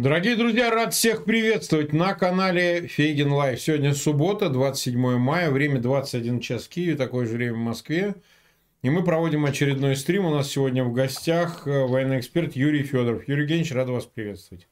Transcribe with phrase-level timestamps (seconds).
[0.00, 3.60] Дорогие друзья, рад всех приветствовать на канале Фейгин Live.
[3.60, 8.14] Сегодня суббота, 27 мая, время 21 час в Киеве, такое же время в Москве.
[8.80, 10.24] И мы проводим очередной стрим.
[10.24, 13.28] У нас сегодня в гостях э, военный эксперт Юрий Федоров.
[13.28, 14.68] Юрий Евгеньевич, рад вас приветствовать.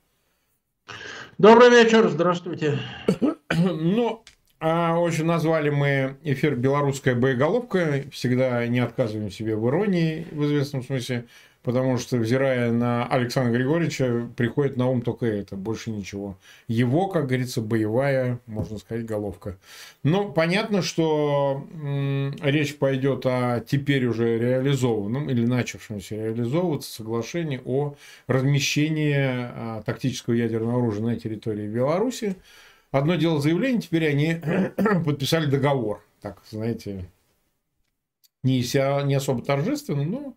[1.37, 2.79] Добрый вечер, здравствуйте.
[3.55, 4.25] Ну,
[4.61, 8.05] а, общем, назвали мы эфир «Белорусская боеголовка».
[8.11, 11.27] Всегда не отказываем себе в иронии, в известном смысле
[11.69, 16.39] потому что, взирая на Александра Григорьевича, приходит на ум только это, больше ничего.
[16.67, 19.59] Его, как говорится, боевая, можно сказать, головка.
[20.03, 21.69] Но понятно, что
[22.41, 27.97] речь пойдет о теперь уже реализованном или начавшемся реализовываться соглашении о
[28.27, 32.37] размещении а, тактического ядерного оружия на территории Беларуси.
[32.93, 34.41] Одно дело заявление, теперь они
[35.05, 36.03] подписали договор.
[36.23, 37.05] Так, знаете,
[38.43, 38.61] не,
[39.05, 40.35] не особо торжественно, но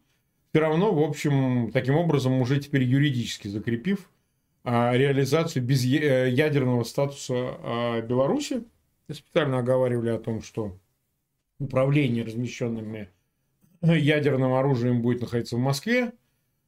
[0.52, 4.10] все равно, в общем, таким образом уже теперь юридически закрепив
[4.64, 8.64] а, реализацию без э, ядерного статуса а, Беларуси.
[9.10, 10.78] Специально оговаривали о том, что
[11.60, 13.10] управление размещенными
[13.82, 16.12] ядерным оружием будет находиться в Москве.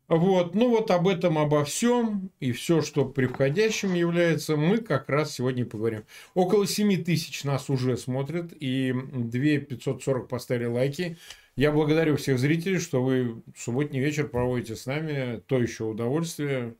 [0.07, 5.09] Вот, ну вот об этом, обо всем и все, что при входящем является, мы как
[5.09, 6.03] раз сегодня поговорим.
[6.33, 11.17] Около 7 тысяч нас уже смотрят, и 2 540 поставили лайки.
[11.55, 15.39] Я благодарю всех зрителей, что вы субботний вечер проводите с нами.
[15.47, 16.75] То еще удовольствие.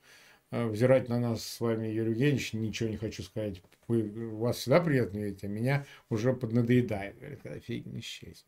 [0.52, 3.62] Э, взирать на нас с вами, Юрий Евгеньевич, ничего не хочу сказать.
[3.88, 8.46] Вы, вас всегда приятно видеть, а меня уже поднадоедает, говорит, когда Фейгин исчезнет.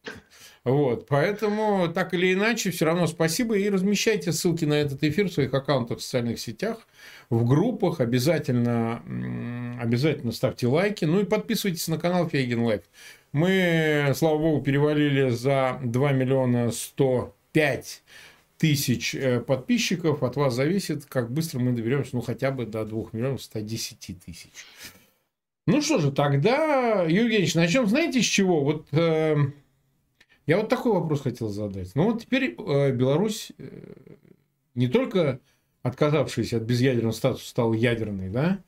[0.63, 5.33] Вот, поэтому, так или иначе, все равно спасибо и размещайте ссылки на этот эфир в
[5.33, 6.87] своих аккаунтах в социальных сетях,
[7.29, 9.01] в группах, обязательно,
[9.79, 12.83] обязательно ставьте лайки, ну и подписывайтесь на канал Фейгин Live.
[13.31, 18.03] Мы, слава богу, перевалили за 2 миллиона 105
[18.57, 20.23] тысяч э, подписчиков.
[20.23, 24.51] От вас зависит, как быстро мы доберемся, ну, хотя бы до 2 миллионов 110 тысяч.
[25.67, 28.63] Ну что же, тогда, Евгеньевич, начнем, знаете, с чего?
[28.63, 29.35] Вот э,
[30.45, 31.93] я вот такой вопрос хотел задать.
[31.95, 33.93] Ну, вот теперь э, Беларусь э,
[34.75, 35.39] не только
[35.81, 38.59] отказавшаяся от безъядерного статуса стала ядерной, да,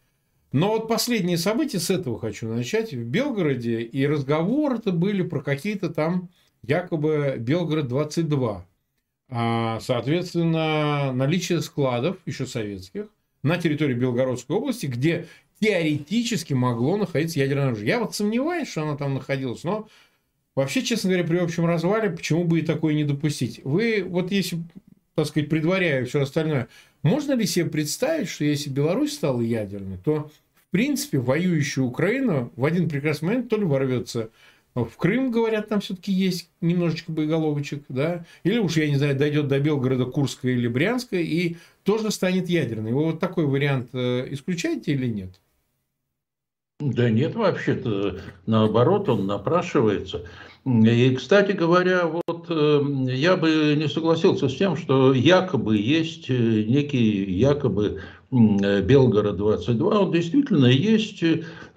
[0.52, 5.90] но вот последние события, с этого хочу начать, в Белгороде, и разговоры-то были про какие-то
[5.90, 6.30] там
[6.64, 8.62] якобы Белгород-22.
[9.30, 13.08] А, соответственно, наличие складов, еще советских,
[13.44, 15.28] на территории Белгородской области, где
[15.60, 17.88] теоретически могло находиться ядерное оружие.
[17.88, 19.88] Я вот сомневаюсь, что оно там находилось, но
[20.56, 23.62] вообще, честно говоря, при общем развале, почему бы и такое не допустить?
[23.64, 24.60] Вы, вот если,
[25.16, 26.68] так сказать, предваряя все остальное,
[27.04, 32.66] можно ли себе представить, что если Беларусь стала ядерной, то, в принципе, воюющая Украина в
[32.66, 34.30] один прекрасный момент то ли ворвется
[34.76, 39.48] в Крым, говорят, там все-таки есть немножечко боеголовочек, да, или уж, я не знаю, дойдет
[39.48, 42.92] до Белгорода, Курска или Брянска, и тоже станет ядерной.
[42.92, 45.40] Вы вот такой вариант э, исключаете или нет?
[46.80, 50.22] Да нет, вообще-то, наоборот, он напрашивается.
[50.64, 56.34] И, кстати говоря, вот э, я бы не согласился с тем, что якобы есть э,
[56.34, 61.24] некий якобы Белгород-22, он действительно есть.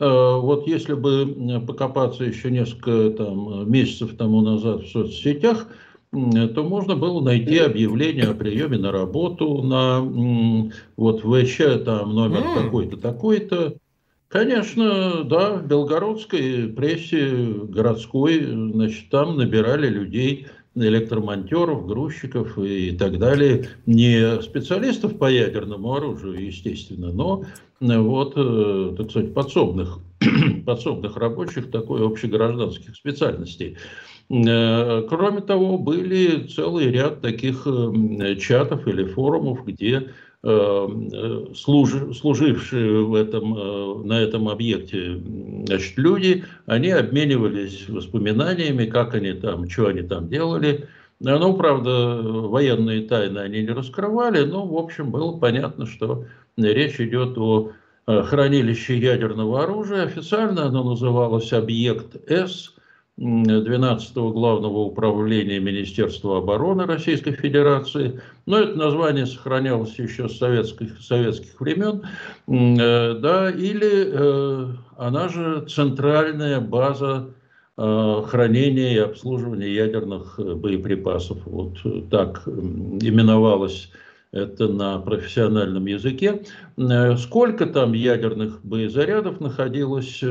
[0.00, 5.69] Вот если бы покопаться еще несколько там, месяцев тому назад в соцсетях,
[6.10, 10.00] то можно было найти объявление о приеме на работу на
[10.97, 13.77] вот ВЧ там номер такой-то, такой-то.
[14.31, 17.31] Конечно, да, в белгородской прессе
[17.69, 20.47] городской, значит, там набирали людей,
[20.77, 23.67] электромонтеров, грузчиков и так далее.
[23.87, 27.45] Не специалистов по ядерному оружию, естественно, но
[27.81, 29.99] вот, э, так сказать, подсобных,
[30.65, 33.79] подсобных рабочих такой общегражданских специальностей.
[34.29, 40.05] Э, кроме того, были целый ряд таких э, чатов или форумов, где Э,
[40.43, 45.21] служ, служившие в этом, э, на этом объекте
[45.67, 50.89] значит, люди, они обменивались воспоминаниями, как они там, что они там делали.
[51.23, 56.25] Ну, правда, военные тайны они не раскрывали, но, в общем, было понятно, что
[56.57, 57.72] речь идет о
[58.07, 60.04] э, хранилище ядерного оружия.
[60.04, 62.75] Официально оно называлось «Объект С»,
[63.21, 68.21] 12-го главного управления Министерства обороны Российской Федерации.
[68.47, 72.03] Но это название сохранялось еще с советских, советских времен.
[72.49, 77.34] Э, да, или э, она же центральная база
[77.77, 81.39] э, хранения и обслуживания ядерных боеприпасов.
[81.45, 81.77] Вот
[82.11, 83.91] так именовалась
[84.33, 86.43] это на профессиональном языке.
[87.19, 90.23] Сколько там ядерных боезарядов находилось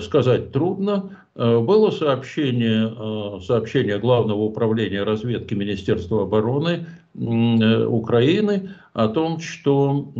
[0.00, 1.16] сказать трудно.
[1.34, 10.12] Было сообщение, сообщение Главного управления разведки Министерства обороны Украины о том, что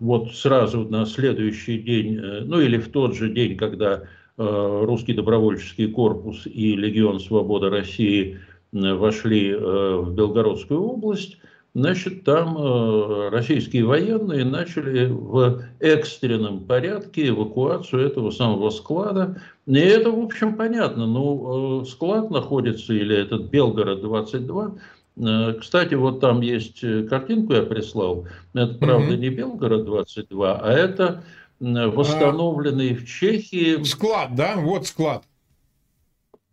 [0.00, 4.02] вот сразу на следующий день, ну или в тот же день, когда
[4.36, 8.38] Русский добровольческий корпус и Легион Свободы России
[8.72, 11.38] вошли в Белгородскую область,
[11.76, 19.42] значит, там э, российские военные начали в экстренном порядке эвакуацию этого самого склада.
[19.66, 21.06] И это, в общем, понятно.
[21.06, 24.78] Ну, э, склад находится, или этот Белгород-22,
[25.18, 26.80] э, кстати, вот там есть
[27.10, 28.26] картинку я прислал.
[28.54, 29.18] Это, правда, mm-hmm.
[29.18, 31.24] не Белгород-22, а это
[31.60, 32.96] восстановленный а...
[32.96, 33.82] в Чехии...
[33.84, 34.54] Склад, да?
[34.56, 35.24] Вот склад.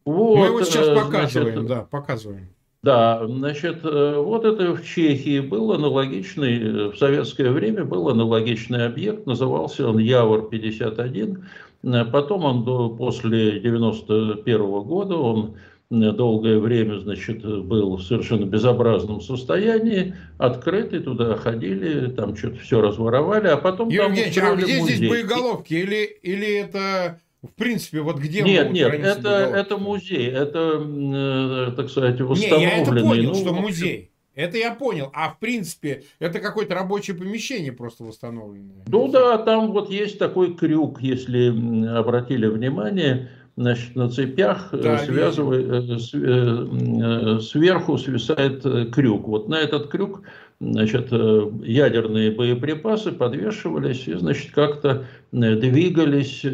[0.04, 2.50] Вот, Мы его сейчас показываем, значит, да, показываем.
[2.84, 8.86] Да, значит, э, вот это в Чехии был аналогичный, э, в советское время был аналогичный
[8.86, 11.42] объект, назывался он Явор-51.
[11.84, 15.56] Э, потом он после 91 года, он
[15.90, 23.48] долгое время, значит, был в совершенно безобразном состоянии, открытый, туда ходили, там что-то все разворовали,
[23.48, 24.96] а потом Юрий там а где музей.
[24.96, 25.74] здесь боеголовки?
[25.74, 31.90] Или, или это в принципе, вот где Нет, нет, это, это музей, это, э, так
[31.90, 32.72] сказать, восстановленный.
[32.72, 34.12] Не, я это понял, ну, что музей.
[34.34, 35.12] Это я понял.
[35.14, 38.84] А в принципе, это какое-то рабочее помещение просто восстановленное.
[38.88, 41.50] Ну да, там вот есть такой крюк, если
[41.96, 48.64] обратили внимание, значит, на цепях э, да, связывай, э, сверху свисает
[48.94, 49.28] крюк.
[49.28, 50.22] Вот на этот крюк
[50.62, 56.46] значит, ядерные боеприпасы подвешивались и, значит, как-то двигались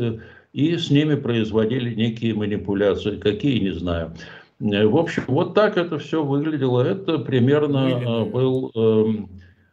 [0.53, 4.13] и с ними производили некие манипуляции, какие, не знаю.
[4.59, 6.81] Э, в общем, вот так это все выглядело.
[6.81, 8.25] Это примерно Выглядело.
[8.25, 9.29] был эм,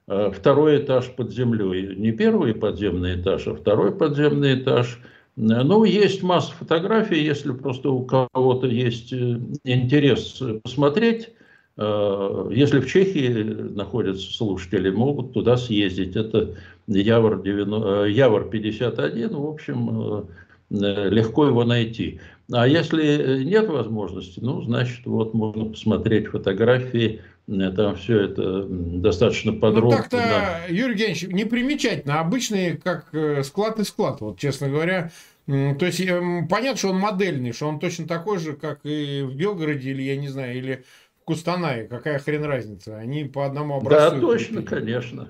[0.08, 1.94] э, второй этаж под землей.
[1.96, 5.00] Не первый подземный этаж, а второй подземный этаж.
[5.36, 11.30] Э, ну, есть масса фотографий, если просто у кого-то есть интерес посмотреть.
[11.78, 13.42] Если в Чехии
[13.74, 16.16] находятся слушатели, могут туда съездить.
[16.16, 16.54] Это
[16.86, 20.22] Явор, 90, Явор 51, в общем, Э,
[20.70, 22.20] легко его найти.
[22.52, 28.66] А если э, нет возможности, ну, значит, вот можно посмотреть фотографии, э, там все это
[28.68, 29.90] достаточно ну, подробно.
[29.90, 30.60] Ну, так-то, да.
[30.68, 32.20] Юрий Евгеньевич, не примечательно.
[32.20, 33.12] Обычный, как
[33.44, 35.10] склад и склад, вот, честно говоря.
[35.46, 36.04] То есть,
[36.48, 40.16] понятно, что он модельный, что он точно такой же, как и в Белгороде, или, я
[40.16, 40.84] не знаю, или
[41.20, 41.86] в Кустанае.
[41.86, 42.96] Какая хрен разница?
[42.96, 44.16] Они по одному образцу.
[44.16, 45.28] Да, точно, конечно.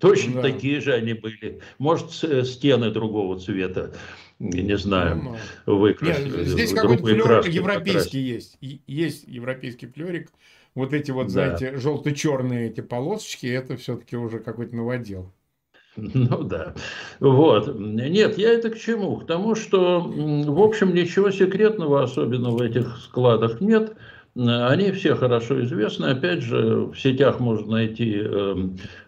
[0.00, 0.42] Точно да.
[0.42, 1.60] такие же они были.
[1.78, 3.92] Может, стены другого цвета
[4.42, 5.36] не знаю,
[5.66, 6.38] выкрасили.
[6.38, 8.58] Нет, здесь какой-то флер европейский есть.
[8.60, 10.30] Есть европейский флерик.
[10.74, 11.28] Вот эти вот, да.
[11.28, 15.32] знаете, желто-черные эти полосочки, это все-таки уже какой-то новодел.
[15.96, 16.74] Ну да.
[17.20, 17.78] Вот.
[17.78, 19.16] Нет, я это к чему?
[19.16, 23.94] К тому, что, в общем, ничего секретного особенно в этих складах нет.
[24.34, 26.06] Они все хорошо известны.
[26.06, 28.54] Опять же, в сетях можно найти э,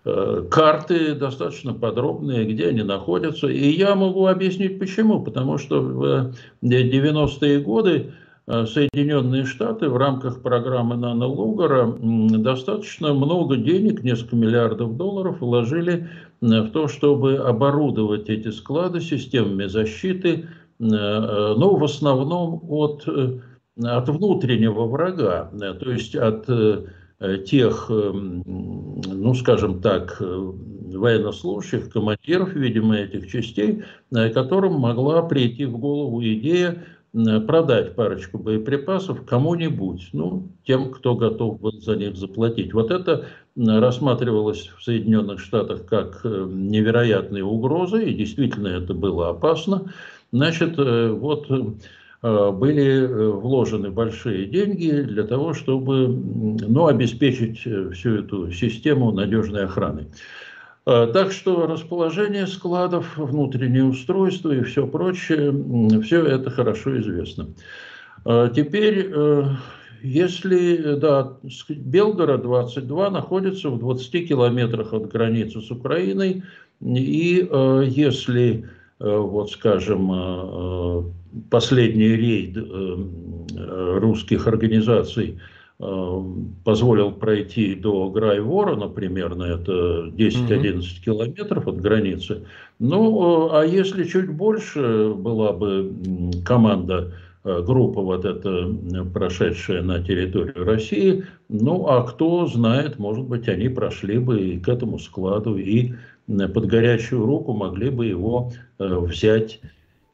[0.05, 3.49] э, карты достаточно подробные, где они находятся.
[3.49, 5.23] И я могу объяснить почему.
[5.23, 8.13] Потому что в 90-е годы
[8.47, 16.07] э, Соединенные Штаты в рамках программы Нана Лугара достаточно много денег, несколько миллиардов долларов вложили
[16.43, 20.49] в то, чтобы оборудовать эти склады системами защиты,
[20.79, 23.07] ну, в основном от
[23.83, 26.87] от внутреннего врага, э, то есть от э,
[27.47, 36.23] тех, э, ну, скажем так, военнослужащих, командиров, видимо, этих частей, которым могла прийти в голову
[36.23, 36.85] идея
[37.47, 42.75] продать парочку боеприпасов кому-нибудь, ну, тем, кто готов был за них заплатить.
[42.75, 43.27] Вот это
[43.57, 49.93] рассматривалось в Соединенных Штатах как невероятная угроза, и действительно это было опасно.
[50.33, 51.49] Значит, вот
[52.25, 59.65] были э, вложены большие деньги для того, чтобы ну, обеспечить э, всю эту систему надежной
[59.65, 60.07] охраны.
[60.87, 65.51] Так что расположение складов, внутреннее устройство и все прочее,
[66.03, 67.47] все это хорошо известно.
[68.55, 69.11] Теперь,
[70.03, 71.39] если, да,
[71.71, 76.43] Белгород 22 находится в 20 километрах от границы с Украиной,
[76.83, 77.49] и
[77.87, 81.15] если, вот скажем,
[81.51, 85.39] последний рейд э, э, русских организаций
[85.79, 86.23] э,
[86.65, 92.45] позволил пройти до Грайворона примерно, это 10-11 километров от границы.
[92.79, 95.93] Ну, а если чуть больше была бы
[96.45, 97.13] команда,
[97.45, 98.75] группа вот эта,
[99.13, 104.67] прошедшая на территорию России, ну, а кто знает, может быть, они прошли бы и к
[104.67, 105.93] этому складу, и
[106.27, 109.61] под горячую руку могли бы его взять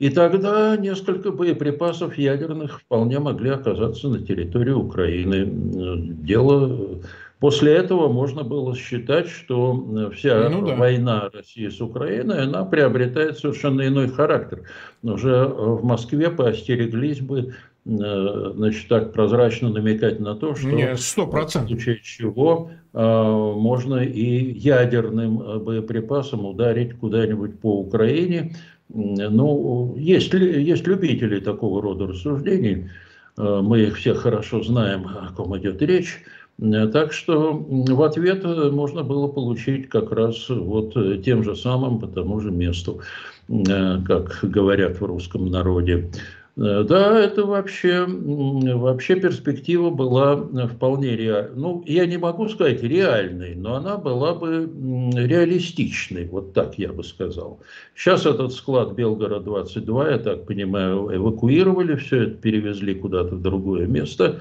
[0.01, 5.47] И тогда несколько боеприпасов ядерных вполне могли оказаться на территории Украины.
[5.47, 7.01] Дело
[7.41, 10.77] После этого можно было считать, что вся ну, да.
[10.77, 14.65] война России с Украиной, она приобретает совершенно иной характер.
[15.03, 17.55] Уже в Москве поостереглись бы
[17.87, 20.97] значит, так прозрачно намекать на то, что Не, 100%.
[20.97, 28.55] в случае чего можно и ядерным боеприпасом ударить куда-нибудь по Украине,
[28.93, 32.91] ну, есть, есть любители такого рода рассуждений,
[33.37, 36.23] э, мы их всех хорошо знаем, о ком идет речь.
[36.61, 40.95] Э, так что в ответ можно было получить как раз вот
[41.25, 43.01] тем же самым по тому же месту,
[43.49, 46.11] э, как говорят в русском народе.
[46.57, 51.57] Э, да, это вообще, вообще перспектива была вполне реальной.
[51.57, 54.69] Ну, я не могу сказать реальной, но она была бы
[55.15, 57.61] реалистичной, вот так я бы сказал.
[57.95, 64.41] Сейчас этот склад Белгород-22, я так понимаю, эвакуировали, все это перевезли куда-то в другое место.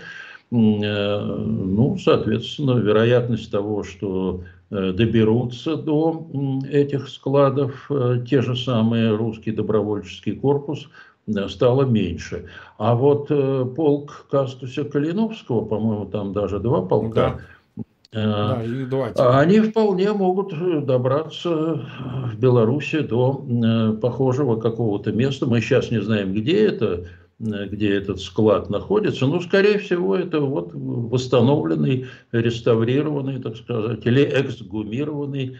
[0.52, 6.28] Э, ну, соответственно, вероятность того, что э, доберутся до
[6.72, 7.90] этих складов
[8.28, 10.90] те же самые русский добровольческий корпус–
[11.48, 12.46] стало меньше.
[12.78, 17.40] А вот э, полк Кастуся Калиновского, по-моему, там даже два полка,
[17.76, 17.84] да.
[18.12, 20.54] Э, да, они вполне могут
[20.86, 21.86] добраться
[22.34, 25.46] в Беларуси до э, похожего какого-то места.
[25.46, 27.06] Мы сейчас не знаем, где это,
[27.38, 35.58] где этот склад находится, но, скорее всего, это вот восстановленный, реставрированный, так сказать, или эксгумированный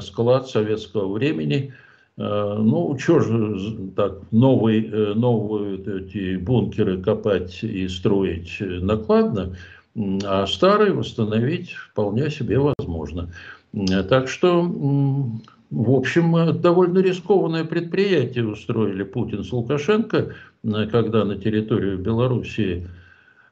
[0.00, 8.58] склад советского времени– Э, ну, что же так, э, новые эти бункеры копать и строить
[8.60, 9.56] накладно,
[10.24, 13.30] а старые восстановить вполне себе возможно.
[14.08, 22.86] Так что, в общем, довольно рискованное предприятие устроили Путин с Лукашенко, когда на территорию Белоруссии
[22.86, 23.02] Э,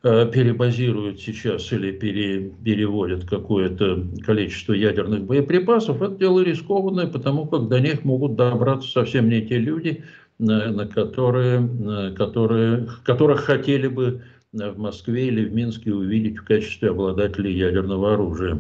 [0.03, 7.81] перебазируют сейчас или пере, переводят какое-то количество ядерных боеприпасов, это дело рискованное, потому как до
[7.81, 10.03] них могут добраться совсем не те люди,
[10.39, 17.57] на, которые, которые, которых хотели бы в Москве или в Минске увидеть в качестве обладателей
[17.57, 18.59] ядерного оружия.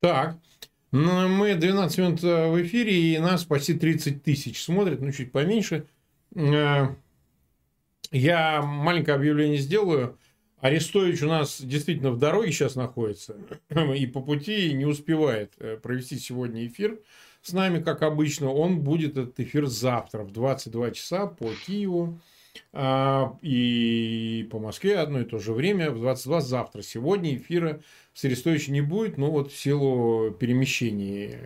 [0.00, 0.36] Так,
[0.90, 5.32] ну, мы 12 минут э, в эфире, и нас почти 30 тысяч смотрят, ну, чуть
[5.32, 5.86] поменьше.
[8.10, 10.18] Э, я маленькое объявление сделаю.
[10.60, 13.36] Арестович у нас действительно в дороге сейчас находится.
[13.96, 16.98] И по пути не успевает э, провести сегодня эфир
[17.42, 18.50] с нами, как обычно.
[18.50, 22.20] Он будет этот эфир завтра в 22 часа по Киеву.
[22.72, 26.82] А, и по Москве одно и то же время в 22 завтра.
[26.82, 27.80] Сегодня эфира
[28.14, 31.36] с Арестовичем не будет, но вот в силу перемещений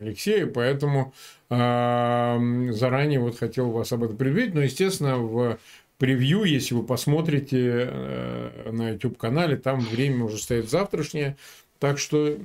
[0.00, 1.12] Алексея, поэтому
[1.50, 5.58] э, заранее вот хотел вас об этом предупредить, но, естественно, в
[5.98, 11.36] превью, если вы посмотрите э, на YouTube-канале, там время уже стоит завтрашнее,
[11.78, 12.36] так что,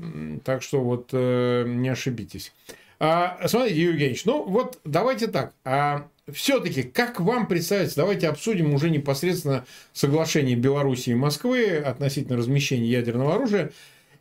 [0.44, 2.52] так что вот э, не ошибитесь.
[3.00, 5.54] А, смотрите, Юрий Евгеньевич, ну вот давайте так.
[5.66, 12.88] А все-таки, как вам представится, давайте обсудим уже непосредственно соглашение Беларуси и Москвы относительно размещения
[12.88, 13.72] ядерного оружия.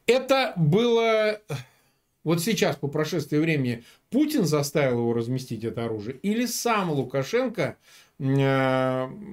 [0.07, 1.39] Это было
[2.25, 7.77] вот сейчас, по прошествии времени, Путин заставил его разместить это оружие, или сам Лукашенко
[8.19, 8.25] э,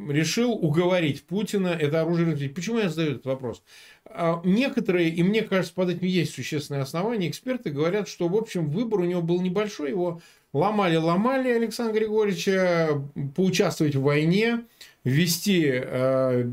[0.10, 2.55] решил уговорить Путина это оружие разместить?
[2.55, 3.63] Почему я задаю этот вопрос?
[4.05, 8.69] А, некоторые, и мне кажется, под этим есть существенные основания, эксперты говорят, что, в общем,
[8.69, 13.03] выбор у него был небольшой, его ломали-ломали Александра Григорьевича,
[13.36, 14.65] поучаствовать в войне,
[15.03, 16.44] ввести э,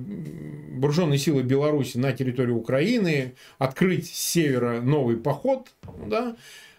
[0.73, 5.69] вооруженные силы Беларуси на территорию Украины, открыть с севера новый поход,
[6.07, 6.37] да,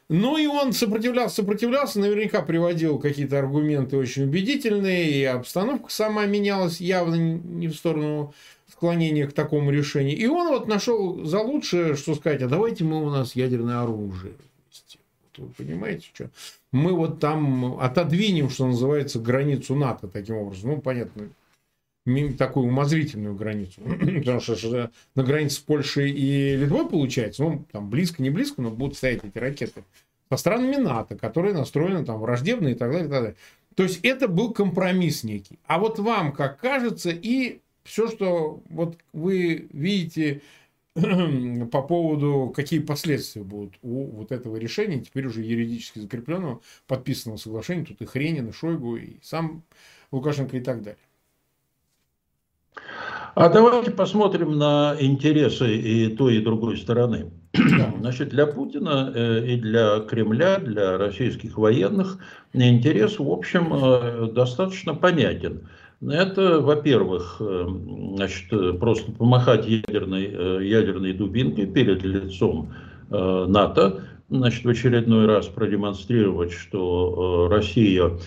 [0.09, 6.79] ну и он сопротивлялся, сопротивлялся, наверняка приводил какие-то аргументы очень убедительные, и обстановка сама менялась
[6.79, 8.33] явно не в сторону
[8.71, 10.17] склонения к такому решению.
[10.17, 14.33] И он вот нашел за лучшее, что сказать, а давайте мы у нас ядерное оружие.
[15.37, 16.29] Вы понимаете, что?
[16.71, 20.71] Мы вот там отодвинем, что называется, границу НАТО таким образом.
[20.71, 21.29] Ну, понятно,
[22.37, 23.81] такую умозрительную границу.
[23.83, 28.71] Потому что на границе с Польшей и Литвой получается, ну, там близко, не близко, но
[28.71, 29.83] будут стоять эти ракеты
[30.29, 33.35] со странами НАТО, которые настроены там враждебно и так далее, и так далее.
[33.75, 35.59] То есть это был компромисс некий.
[35.65, 40.41] А вот вам, как кажется, и все, что вот вы видите
[41.71, 47.85] по поводу, какие последствия будут у вот этого решения, теперь уже юридически закрепленного, подписанного соглашения,
[47.85, 49.63] тут и Хренин, и Шойгу, и сам
[50.11, 50.97] Лукашенко и так далее.
[53.39, 57.31] А давайте посмотрим на интересы и той, и другой стороны.
[57.99, 62.17] Значит, для Путина э, и для Кремля, для российских военных
[62.53, 65.69] интерес, в общем, э, достаточно понятен.
[66.01, 67.67] Это, во-первых, э,
[68.15, 72.73] значит, просто помахать ядерной, ядерной дубинкой перед лицом
[73.11, 78.17] НАТО, значит, в очередной раз продемонстрировать, что Россия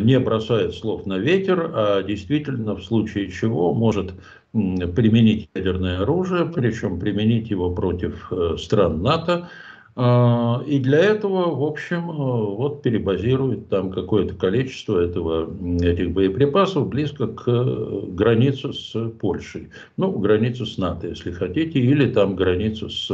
[0.00, 4.14] не бросает слов на ветер, а действительно в случае чего может
[4.52, 9.48] применить ядерное оружие, причем применить его против э, стран НАТО.
[9.94, 15.50] А, и для этого, в общем, э, вот перебазирует там какое-то количество этого,
[15.82, 19.68] этих боеприпасов близко к э, границе с Польшей.
[19.96, 23.10] Ну, границу с НАТО, если хотите, или там границу с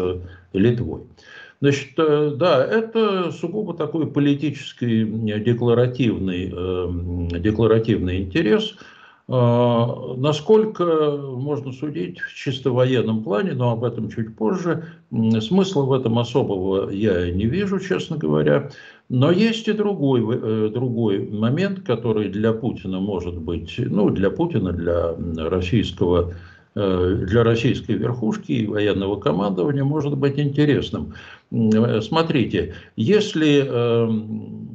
[0.52, 1.02] Литвой.
[1.60, 5.04] Значит, да, это сугубо такой политический
[5.40, 6.48] декларативный,
[7.40, 8.76] декларативный интерес–
[9.26, 14.84] а, насколько можно судить в чисто военном плане, но об этом чуть позже,
[15.40, 18.70] смысла в этом особого я не вижу, честно говоря.
[19.08, 24.72] Но есть и другой, э, другой момент, который для Путина может быть, ну, для Путина,
[24.72, 25.14] для
[25.48, 26.34] российского э,
[26.74, 31.14] для российской верхушки и военного командования может быть интересным.
[32.00, 34.74] Смотрите, если эм,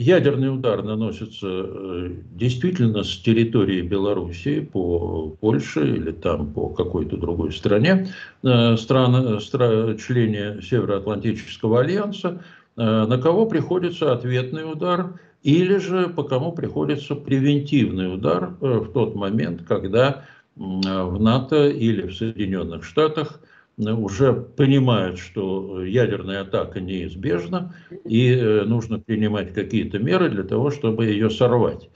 [0.00, 7.52] ядерный удар наносится э, действительно с территории Белоруссии по Польше или там по какой-то другой
[7.52, 8.08] стране,
[8.42, 12.42] э, страны, стран, члене Североатлантического альянса,
[12.78, 19.14] э, на кого приходится ответный удар или же по кому приходится превентивный удар в тот
[19.14, 20.24] момент, когда
[20.60, 23.40] в НАТО или в Соединенных Штатах
[23.78, 27.74] уже понимают, что ядерная атака неизбежна,
[28.04, 31.88] и э, нужно принимать какие-то меры для того, чтобы ее сорвать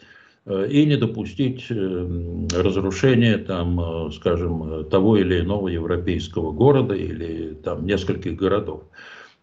[0.47, 7.85] э, и не допустить э, разрушения, там, скажем, того или иного европейского города или там
[7.85, 8.85] нескольких городов.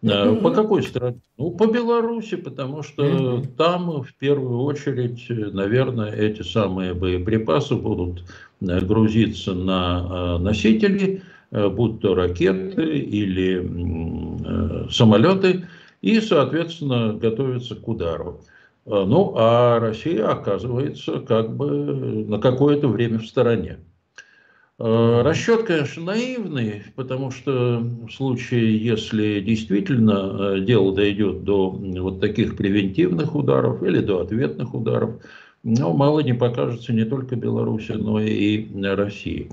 [0.02, 1.20] По какой стране?
[1.38, 3.56] Ну, по Беларуси, потому что mm-hmm.
[3.56, 8.24] там в первую очередь, наверное, эти самые боеприпасы будут
[8.60, 15.66] грузиться на носители, Э, будь то ракеты или э, самолеты,
[16.00, 18.40] и, соответственно, готовиться к удару.
[18.86, 21.68] Э, ну, а Россия оказывается как бы
[22.26, 23.80] на какое-то время в стороне.
[24.78, 33.36] Расчет, конечно, наивный, потому что в случае, если действительно дело дойдет до вот таких превентивных
[33.36, 35.20] ударов или до ответных ударов,
[35.62, 39.50] ну, мало не покажется не только Беларуси, но и России.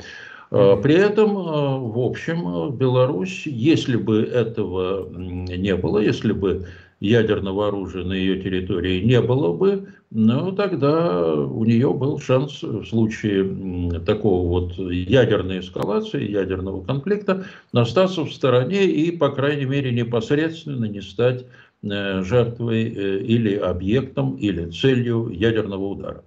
[0.51, 6.65] Э, при этом, э, в общем, Беларусь, если бы этого не было, если бы
[6.99, 12.85] ядерного оружия на ее территории не было бы, ну, тогда у нее был шанс в
[12.85, 20.85] случае такого вот ядерной эскалации, ядерного конфликта, остаться в стороне и, по крайней мере, непосредственно
[20.85, 21.45] не стать
[21.83, 26.23] э, жертвой или объектом, или целью ядерного удара.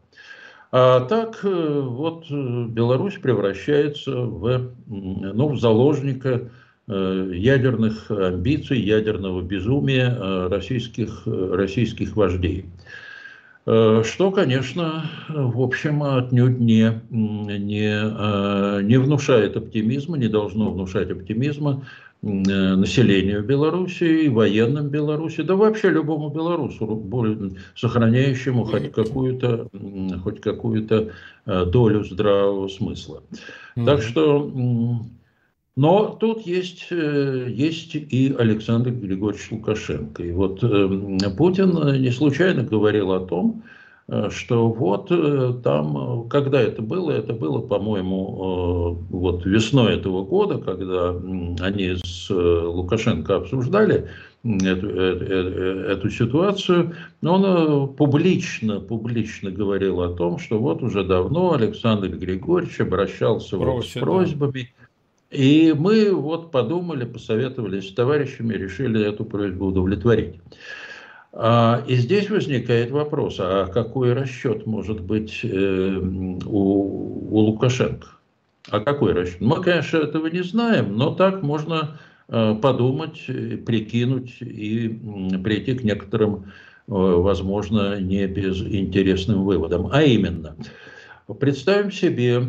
[0.74, 6.48] А так э, вот э, Беларусь превращается в, ну, в заложника э,
[7.32, 12.66] ядерных амбиций, ядерного безумия российских, российских вождей.
[13.64, 21.84] Что, конечно, в общем, отнюдь не, не, не внушает оптимизма, не должно внушать оптимизма
[22.24, 27.02] Э, населению Беларуси, военным Беларуси, да вообще любому белорусу,
[27.74, 29.68] сохраняющему хоть какую-то
[30.22, 31.10] хоть какую-то
[31.46, 33.24] э, долю здравого смысла.
[33.74, 33.84] Mm-hmm.
[33.84, 34.52] Так что,
[35.76, 40.22] но тут есть, э, есть и Александр Григорьевич Лукашенко.
[40.22, 40.60] И вот
[41.36, 43.62] Путин не случайно говорил о том,
[44.08, 50.24] Э, что вот э, там, когда это было, это было, по-моему, э, вот весной этого
[50.24, 51.10] года, когда
[51.64, 54.08] они с Лукашенко обсуждали
[54.44, 62.80] эту, эту ситуацию, он публично, публично говорил о том, что вот уже давно Александр Григорьевич
[62.80, 64.81] обращался вот с просьбами, да.
[65.32, 70.40] И мы вот подумали, посоветовались с товарищами, решили эту просьбу удовлетворить.
[71.32, 75.98] А, и здесь возникает вопрос, а какой расчет может быть э,
[76.44, 78.08] у, у Лукашенко?
[78.70, 79.40] А какой расчет?
[79.40, 83.24] Мы, конечно, этого не знаем, но так можно э, подумать,
[83.66, 85.00] прикинуть и
[85.42, 86.44] прийти к некоторым, э,
[86.88, 89.88] возможно, не безинтересным выводам.
[89.90, 90.54] А именно,
[91.40, 92.42] Представим себе,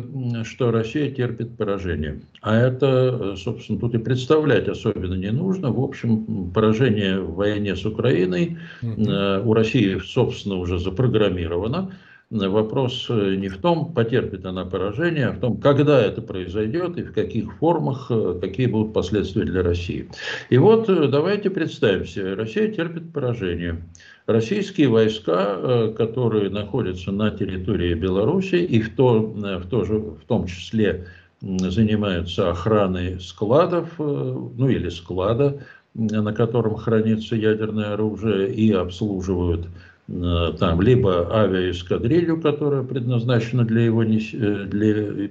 [0.44, 2.20] что Россия терпит поражение.
[2.42, 5.70] А это, собственно, тут и представлять особенно не нужно.
[5.70, 9.46] В общем, поражение в войне с Украиной mm-hmm.
[9.46, 11.92] у России, собственно, уже запрограммировано.
[12.30, 17.02] Вопрос э, не в том, потерпит она поражение, а в том, когда это произойдет и
[17.02, 20.08] в каких формах, э, какие будут последствия для России.
[20.48, 23.82] И вот э, давайте представим себе, Россия терпит поражение.
[24.26, 30.46] Российские войска, которые находятся на территории Беларуси и в, то, в, то же, в том
[30.46, 31.06] числе
[31.42, 39.66] занимаются охраной складов, ну или склада, на котором хранится ядерное оружие и обслуживают
[40.06, 45.28] Э, там либо авиаэскадрилью, которая предназначена для его, э, для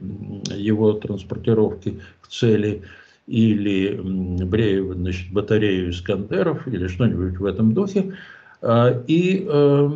[0.56, 2.82] его транспортировки к цели,
[3.28, 4.00] или
[4.96, 8.14] значит, батарею Искандеров, или что-нибудь в этом духе.
[8.64, 9.90] А, и э,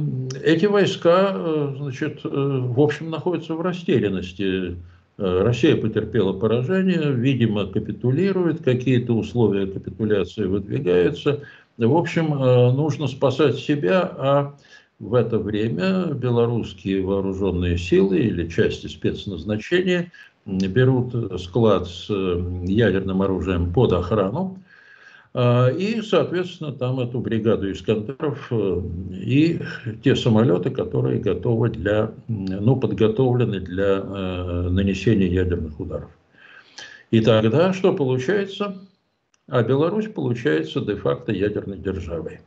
[0.43, 1.33] эти войска,
[1.77, 4.75] значит, в общем, находятся в растерянности.
[5.17, 11.41] Россия потерпела поражение, видимо, капитулирует, какие-то условия капитуляции выдвигаются.
[11.79, 14.55] В общем, нужно спасать себя, а
[14.99, 20.11] в это время белорусские вооруженные силы или части спецназначения
[20.47, 24.57] берут склад с э, ядерным оружием под охрану,
[25.37, 29.59] и, соответственно, там эту бригаду Искандеров э, и
[30.03, 36.09] те самолеты, которые готовы для, ну, подготовлены для э, нанесения ядерных ударов.
[37.11, 38.77] И тогда что получается?
[39.47, 42.39] А Беларусь получается де-факто ядерной державой.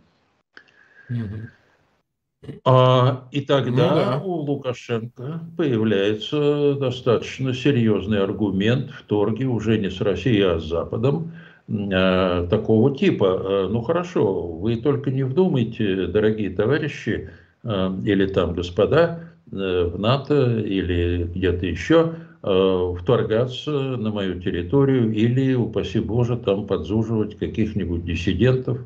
[2.64, 4.22] А, и тогда ну, да.
[4.24, 11.32] у Лукашенко появляется достаточно серьезный аргумент в торге уже не с Россией, а с Западом
[11.70, 13.26] а, такого типа.
[13.28, 17.30] А, ну хорошо, вы только не вдумайте, дорогие товарищи
[17.62, 25.98] а, или там господа в НАТО или где-то еще, вторгаться на мою территорию или, упаси
[25.98, 28.78] Боже, там подзуживать каких-нибудь диссидентов,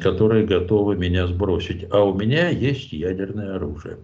[0.00, 1.86] которые готовы меня сбросить.
[1.90, 3.98] А у меня есть ядерное оружие.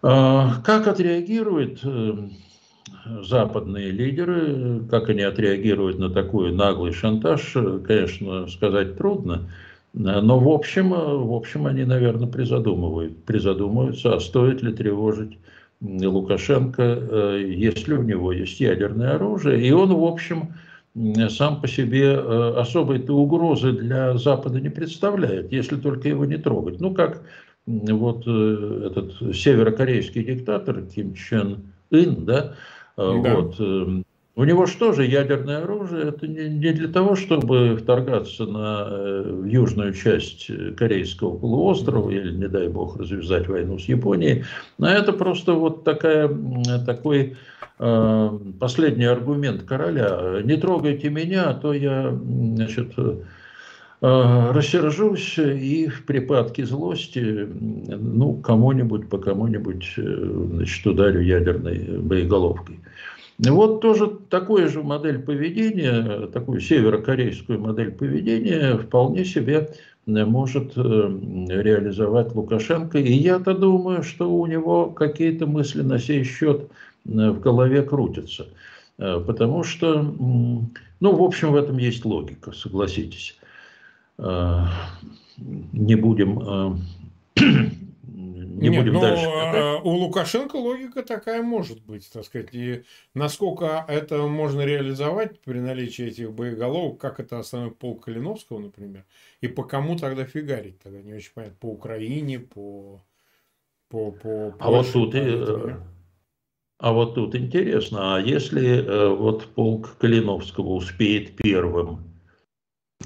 [0.00, 2.14] Как отреагируют э,
[3.22, 7.54] западные лидеры, как они отреагируют на такой наглый шантаж,
[7.86, 9.50] конечно, сказать трудно.
[9.94, 15.38] Но в общем, в общем они, наверное, призадумывают, призадумываются, а стоит ли тревожить
[15.80, 19.64] Лукашенко, э, если у него есть ядерное оружие.
[19.64, 20.54] И он, в общем,
[21.28, 26.80] сам по себе э, особой-то угрозы для Запада не представляет, если только его не трогать.
[26.80, 27.22] Ну, как
[27.66, 32.54] вот э, этот северокорейский диктатор Ким Чен Ын, да,
[32.98, 33.36] да.
[33.36, 36.08] вот, у него что же ядерное оружие?
[36.08, 42.48] Это не, не для того, чтобы вторгаться на в южную часть Корейского полуострова или, не
[42.48, 44.44] дай бог, развязать войну с Японией,
[44.80, 46.30] а это просто вот такая,
[46.86, 47.36] такой
[47.80, 50.40] Э, последний аргумент короля.
[50.42, 53.18] Не трогайте меня, а то я значит, э,
[54.00, 62.78] рассержусь и в припадке злости ну, кому-нибудь по кому-нибудь э, значит, ударю ядерной боеголовкой.
[63.38, 69.70] Вот тоже такую же модель поведения, такую северокорейскую модель поведения вполне себе
[70.06, 72.98] может реализовать Лукашенко.
[72.98, 76.68] И я-то думаю, что у него какие-то мысли на сей счет
[77.08, 78.46] Э, в голове крутятся.
[78.98, 83.36] Э, потому что, ну, в общем, в этом есть логика, согласитесь.
[84.18, 84.64] Э,
[85.36, 86.82] не будем
[88.58, 89.80] не Нет, будем но дальше.
[89.84, 92.48] У Лукашенко логика такая может быть, так сказать.
[92.52, 92.82] И
[93.14, 99.04] насколько это можно реализовать при наличии этих боеголовок, как это основной полк Калиновского, например,
[99.40, 101.56] и по кому тогда фигарить, тогда не очень понятно.
[101.60, 103.00] По Украине, по...
[103.88, 105.14] по, по а вот тут...
[105.14, 105.82] Например.
[106.80, 112.07] А вот тут интересно, а если э, вот полк Калиновского успеет первым,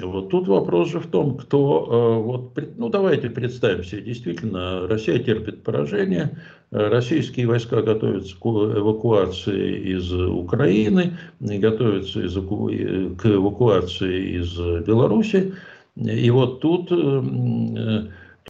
[0.00, 5.18] вот тут вопрос же в том, кто, э, вот, ну давайте представим себе, действительно, Россия
[5.18, 6.38] терпит поражение,
[6.70, 15.52] э, российские войска готовятся к эвакуации из Украины, готовятся из, к эвакуации из Беларуси,
[15.96, 16.90] и вот тут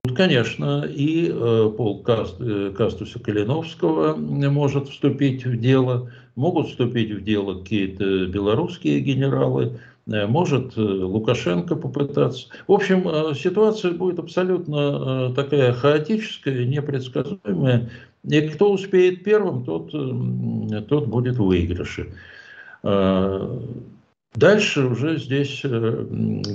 [0.05, 7.23] Тут, конечно, и э, полк э, Кастуса Калиновского может вступить в дело, могут вступить в
[7.23, 12.49] дело какие-то белорусские генералы, э, может Лукашенко попытаться.
[12.67, 17.91] В общем, ситуация будет абсолютно такая хаотическая, непредсказуемая.
[18.25, 19.91] И кто успеет первым, тот,
[20.89, 22.13] тот будет в выигрыше.
[24.35, 26.07] Дальше уже здесь э,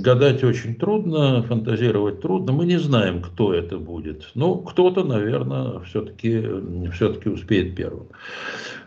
[0.02, 2.52] гадать очень трудно, фантазировать трудно.
[2.52, 4.32] Мы не знаем, кто это будет.
[4.34, 6.44] Но кто-то, наверное, все-таки
[6.92, 8.08] все успеет первым.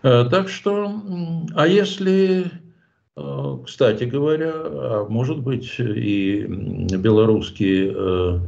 [0.04, 0.92] Э, так что,
[1.56, 2.50] а если, э,
[3.66, 6.46] кстати говоря, а может быть и
[6.98, 8.42] белорусские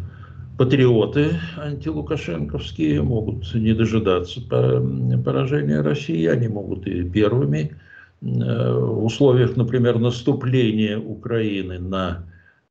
[0.58, 7.76] патриоты антилукашенковские могут не дожидаться поражения России, они могут и первыми
[8.22, 12.26] в условиях, например, наступления Украины на,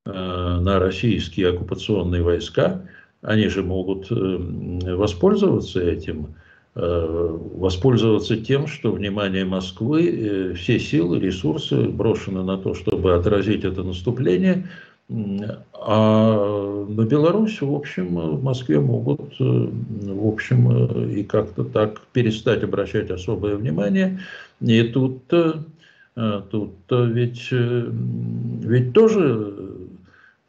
[0.06, 2.82] на российские оккупационные войска,
[3.20, 6.26] они же могут воспользоваться этим.
[6.26, 6.28] Э,
[6.74, 13.82] воспользоваться тем, что внимание Москвы, э, все силы, ресурсы брошены на то, чтобы отразить это
[13.82, 14.68] наступление,
[15.74, 22.62] а на Беларусь, в общем, в Москве могут, э, в общем, и как-то так перестать
[22.62, 24.20] обращать особое внимание.
[24.62, 29.54] И тут, тут ведь, ведь тоже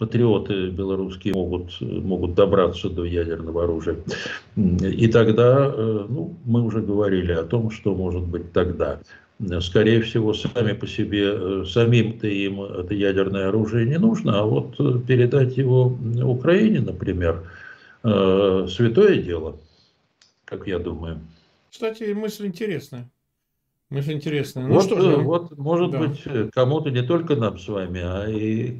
[0.04, 3.96] патриоты белорусские могут, могут добраться до ядерного оружия.
[4.58, 9.00] И тогда, э, ну, мы уже говорили о том, что может быть тогда.
[9.62, 14.76] Скорее всего, сами по себе, э, самим-то им это ядерное оружие не нужно, а вот
[14.80, 17.44] э, передать его Украине, например,
[18.04, 19.56] святое дело,
[20.44, 21.22] как я думаю.
[21.72, 23.10] Кстати, мысль интересная.
[23.94, 24.66] Мысль интересная.
[24.66, 26.00] Ну, вот, что же, вот, может да.
[26.00, 28.80] быть, кому-то не только нам с вами, а и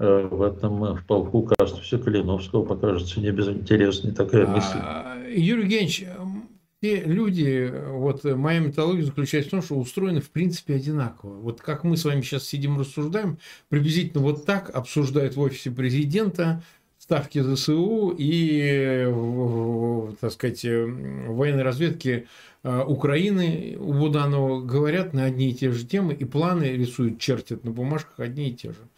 [0.00, 4.78] э, в этом в полку Кастуса Калиновского покажется не безинтересной такая мысль.
[4.80, 6.06] А, Юрий Евгеньевич,
[6.82, 11.34] все люди, вот моя методология заключается в том, что устроены в принципе одинаково.
[11.34, 16.64] Вот как мы с вами сейчас сидим рассуждаем, приблизительно вот так обсуждают в офисе президента
[17.02, 19.04] ставки ЗСУ и,
[20.20, 22.28] так сказать, военной разведки
[22.64, 27.64] Э, Украины у Буданова говорят на одни и те же темы, и планы рисуют, чертят
[27.64, 28.88] на бумажках одни и те же.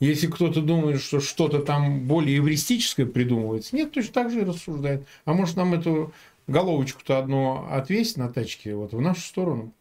[0.00, 5.06] Если кто-то думает, что что-то там более эвристическое придумывается, нет, точно так же и рассуждает.
[5.24, 6.12] А может нам эту
[6.46, 9.72] головочку-то одну отвесить на тачке вот в нашу сторону.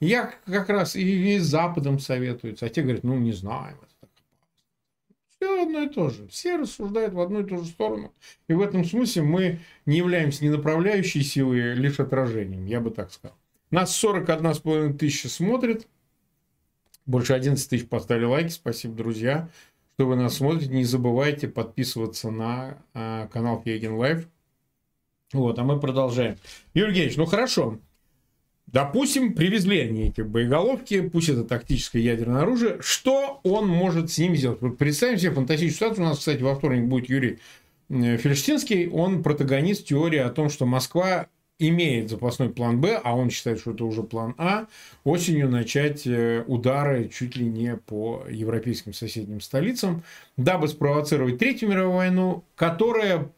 [0.00, 3.76] Я как раз и, и Западом советуется, а те говорят, ну не знаем.
[5.40, 6.28] Все одно и то же.
[6.28, 8.12] Все рассуждают в одну и ту же сторону.
[8.48, 12.90] И в этом смысле мы не являемся не направляющей силой, а лишь отражением, я бы
[12.90, 13.38] так сказал.
[13.70, 15.88] Нас 41,5 тысячи смотрит.
[17.06, 18.50] Больше 11 тысяч поставили лайки.
[18.50, 19.48] Спасибо, друзья,
[19.94, 20.74] что вы нас смотрите.
[20.74, 24.28] Не забывайте подписываться на э, канал Фейгин Live.
[25.32, 26.36] Вот, а мы продолжаем.
[26.74, 27.78] Юрий Евгеньевич, ну хорошо.
[28.72, 32.76] Допустим, привезли они эти боеголовки, пусть это тактическое ядерное оружие.
[32.80, 34.60] Что он может с ними сделать?
[34.60, 36.06] Вот представим себе фантастическую ситуацию.
[36.06, 37.38] У нас, кстати, во вторник будет Юрий
[37.88, 38.88] э, Фельштинский.
[38.88, 41.26] Он протагонист теории о том, что Москва
[41.58, 44.66] имеет запасной план Б, а он считает, что это уже план А,
[45.04, 50.02] осенью начать э, удары чуть ли не по европейским соседним столицам,
[50.36, 53.30] дабы спровоцировать Третью мировую войну, которая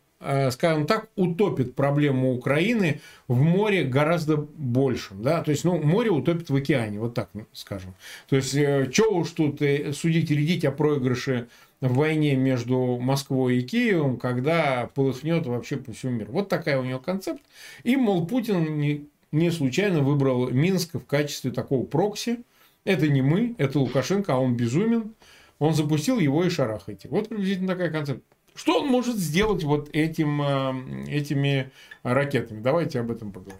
[0.50, 5.22] скажем так, утопит проблему Украины в море гораздо большем.
[5.22, 5.42] Да?
[5.42, 7.94] То есть, ну, море утопит в океане, вот так скажем.
[8.28, 11.48] То есть, э, что уж тут э, судить и рядить о проигрыше
[11.80, 16.32] в войне между Москвой и Киевом, когда полыхнет вообще по всему миру.
[16.32, 17.42] Вот такая у него концепт.
[17.82, 22.44] И, мол, Путин не случайно выбрал Минск в качестве такого прокси.
[22.84, 25.14] Это не мы, это Лукашенко, а он безумен.
[25.58, 27.08] Он запустил его и шарахайте.
[27.08, 28.22] Вот приблизительно такая концепция.
[28.54, 31.70] Что он может сделать вот этим, э, этими
[32.02, 32.60] ракетами?
[32.60, 33.58] Давайте об этом поговорим.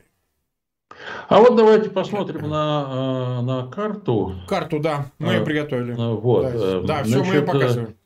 [1.28, 4.34] А вот давайте посмотрим на, э, на карту.
[4.46, 5.94] Карту, да, мы ее а, приготовили.
[5.94, 6.52] Вот.
[6.86, 7.96] Да, да все мы ее показываем.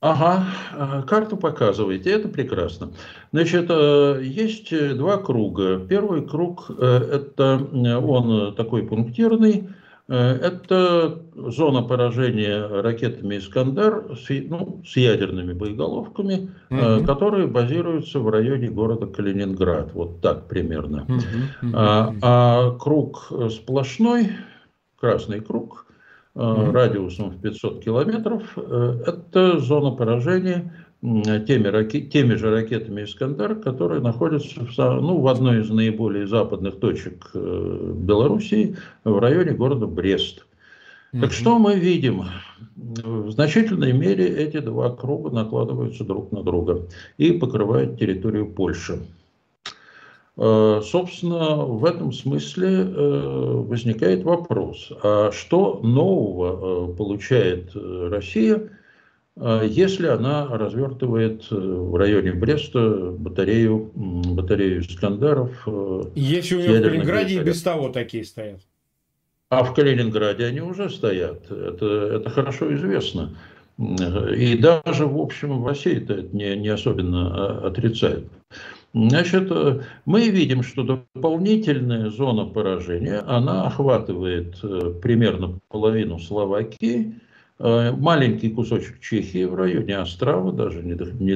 [0.00, 2.92] Ага, карту показываете, это прекрасно.
[3.32, 5.80] Значит, есть два круга.
[5.80, 7.68] Первый круг, это
[8.00, 9.77] он такой пунктирный, Э,
[10.08, 17.04] это зона поражения ракетами «Искандер» с, ну, с ядерными боеголовками, угу.
[17.04, 19.92] которые базируются в районе города Калининград.
[19.92, 21.02] Вот так примерно.
[21.02, 21.72] Угу.
[21.74, 24.30] А, а круг сплошной,
[24.98, 25.86] красный круг,
[26.34, 26.72] угу.
[26.72, 34.64] радиусом в 500 километров, это зона поражения теми, ракет, теми же ракетами «Искандер», которые находятся
[34.64, 40.44] в, ну, в одной из наиболее западных точек э, Белоруссии, в районе города Брест.
[41.12, 41.20] Mm-hmm.
[41.20, 42.24] Так что мы видим?
[42.76, 48.98] В значительной мере эти два круга накладываются друг на друга и покрывают территорию Польши.
[50.36, 58.68] Э, собственно, в этом смысле э, возникает вопрос, а что нового получает Россия–
[59.40, 65.62] если она развертывает э, в районе Бреста батарею, батарею Искандаров.
[65.66, 68.60] Э, Если у него в Калининграде и без того такие стоят.
[69.48, 71.50] А в Калининграде они уже стоят.
[71.50, 73.36] Это, это хорошо известно.
[73.78, 78.26] И даже, в общем, в России это не, не особенно а, отрицают.
[78.92, 84.60] Значит, э, мы видим, что дополнительная зона поражения, она охватывает
[85.00, 87.14] примерно половину Словакии,
[87.58, 91.34] маленький кусочек Чехии в районе Острова, даже не, до, не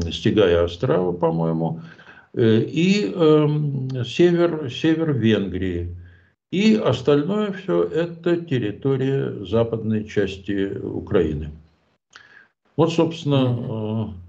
[0.00, 1.80] достигая Острова, по-моему,
[2.34, 5.96] и э, север, север Венгрии.
[6.50, 11.50] И остальное все это территория западной части Украины.
[12.76, 14.27] Вот, собственно, э,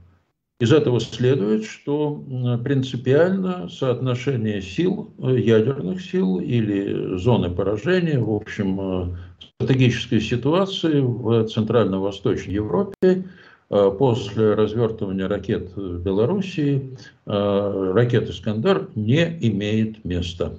[0.59, 2.23] из этого следует, что
[2.63, 9.17] принципиально соотношение сил, э, ядерных сил или зоны поражения, в общем, э,
[9.55, 13.25] стратегической ситуации в Центрально-Восточной Европе
[13.69, 20.53] после развертывания ракет в Белоруссии ракет «Искандер» не имеет места.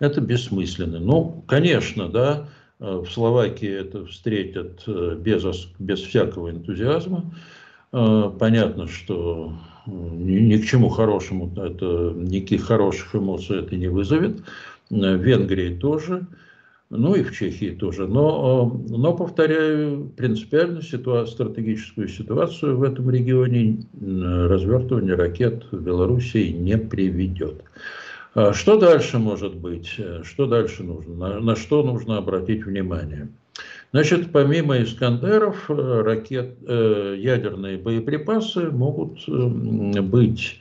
[0.00, 0.98] Это бессмысленно.
[0.98, 2.48] Ну, конечно, да,
[2.82, 5.44] в Словакии это встретят э, без,
[5.78, 7.32] без всякого энтузиазма.
[7.92, 9.52] Э, понятно, что
[9.86, 14.40] ни, ни к чему хорошему это, никаких хороших эмоций это не вызовет.
[14.90, 16.26] Э, в Венгрии тоже,
[16.88, 18.06] ну и в Чехии тоже.
[18.06, 26.78] Но, но повторяю, принципиально ситуацию, стратегическую ситуацию в этом регионе развертывание ракет в Белоруссии не
[26.78, 27.62] приведет.
[28.34, 29.96] А что дальше может быть?
[29.98, 31.14] Э, что дальше нужно?
[31.14, 33.28] На, на что нужно обратить внимание?
[33.92, 40.58] Значит, помимо Искандеров, э, ракет, э, ядерные боеприпасы могут быть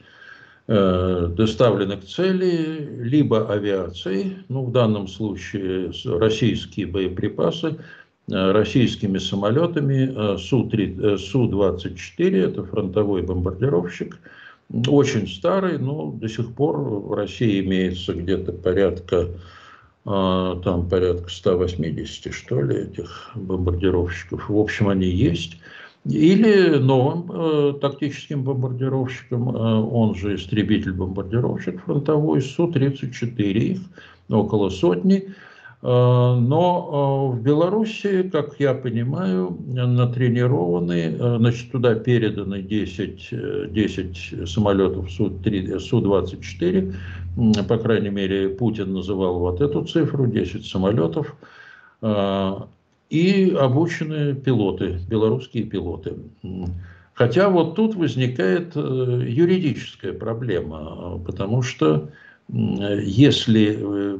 [0.68, 7.76] доставлены к цели либо авиацией, ну в данном случае российские боеприпасы,
[8.30, 14.18] российскими самолетами Су-24, Су это фронтовой бомбардировщик,
[14.88, 19.28] очень старый, но до сих пор в России имеется где-то порядка
[20.04, 24.50] там порядка 180, что ли, этих бомбардировщиков.
[24.50, 25.58] В общем, они есть.
[26.06, 33.80] Или новым э, тактическим бомбардировщиком, э, он же истребитель-бомбардировщик фронтовой, Су-34, их
[34.28, 35.30] около сотни.
[35.84, 44.50] Э, но э, в Беларуси, как я понимаю, натренированы, э, значит, туда переданы 10, 10
[44.50, 46.94] самолетов Су-24,
[47.68, 51.36] по крайней мере, Путин называл вот эту цифру, 10 самолетов,
[53.10, 56.16] и обучены пилоты, белорусские пилоты.
[57.14, 62.10] Хотя вот тут возникает юридическая проблема, потому что
[62.50, 64.18] если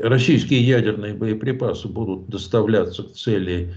[0.00, 3.72] российские ядерные боеприпасы будут доставляться к цели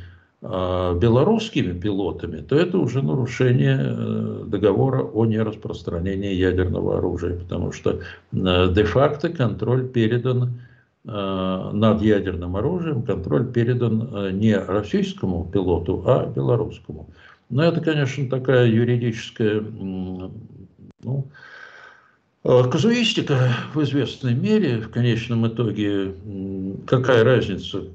[0.47, 8.01] а, белорусскими пилотами, то это уже нарушение э, договора о нераспространении ядерного оружия, потому что
[8.31, 10.61] э, де-факто контроль передан
[11.03, 17.09] э, над ядерным оружием, контроль передан не российскому пилоту, а белорусскому.
[17.49, 20.31] Но это, конечно, такая юридическая ну,
[22.45, 26.13] казуистика в известной мере, в конечном итоге,
[26.85, 27.85] какая разница,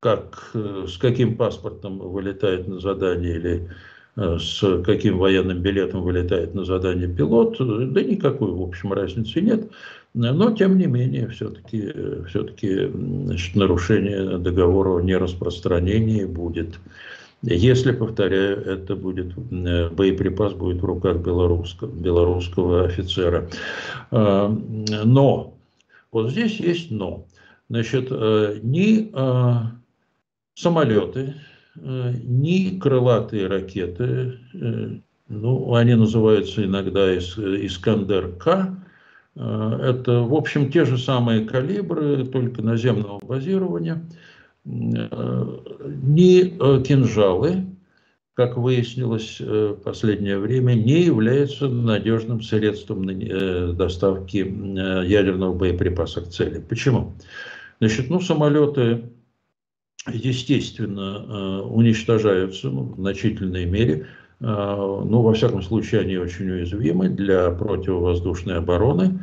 [0.00, 3.70] как, э, с каким паспортом вылетает на задание или
[4.16, 9.70] э, с каким военным билетом вылетает на задание пилот, да никакой, в общем, разницы нет.
[10.14, 11.92] Но, тем не менее, все-таки
[12.26, 16.78] все, -таки, все нарушение договора о нераспространении будет.
[17.42, 23.48] Если, повторяю, это будет, э, боеприпас будет в руках белорусского, белорусского офицера.
[24.10, 25.54] А, но,
[26.12, 27.26] вот здесь есть но.
[27.68, 29.72] Значит, э, ни а,
[30.54, 31.34] самолеты,
[31.76, 34.38] э, ни крылатые ракеты,
[35.28, 38.78] ну, они называются иногда Искандер-К,
[39.34, 44.02] это, в общем, те же самые калибры, только наземного базирования–
[44.66, 47.66] ни э, кинжалы,
[48.34, 56.28] как выяснилось э, в последнее время, не являются надежным средством э, доставки ядерного боеприпаса к
[56.28, 56.58] цели.
[56.58, 57.14] Почему?
[57.80, 59.04] Значит, ну, самолеты,
[60.10, 64.06] естественно, уничтожаются ну, в значительной мере.
[64.40, 69.22] Ну, во всяком случае, они очень уязвимы для противовоздушной обороны.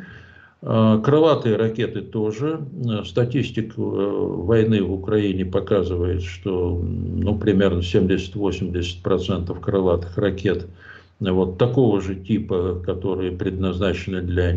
[0.66, 2.60] А, крылатые ракеты тоже.
[3.04, 10.66] Статистика э, войны в Украине показывает, что ну, примерно 70-80% крылатых ракет
[11.20, 14.54] вот такого же типа, которые предназначены для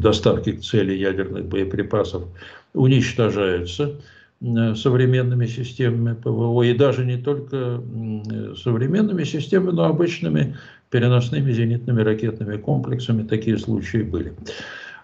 [0.00, 2.24] доставки к цели ядерных боеприпасов,
[2.72, 4.00] уничтожаются
[4.40, 7.82] э, современными системами ПВО, и даже не только
[8.62, 10.56] современными системами, но обычными
[10.90, 14.34] переносными зенитными ракетными комплексами такие случаи были.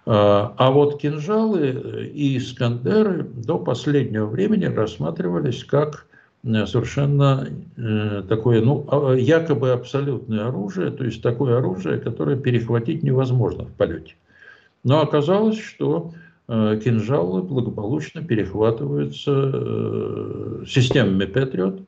[0.04, 6.06] А, а вот кинжалы и Искандеры до последнего времени рассматривались как
[6.44, 13.04] э, совершенно э, такое, ну, а, якобы абсолютное оружие, то есть такое оружие, которое перехватить
[13.04, 14.16] невозможно в полете.
[14.84, 16.12] Но оказалось, что
[16.48, 21.82] кинжалы благополучно перехватываются системами Патриот,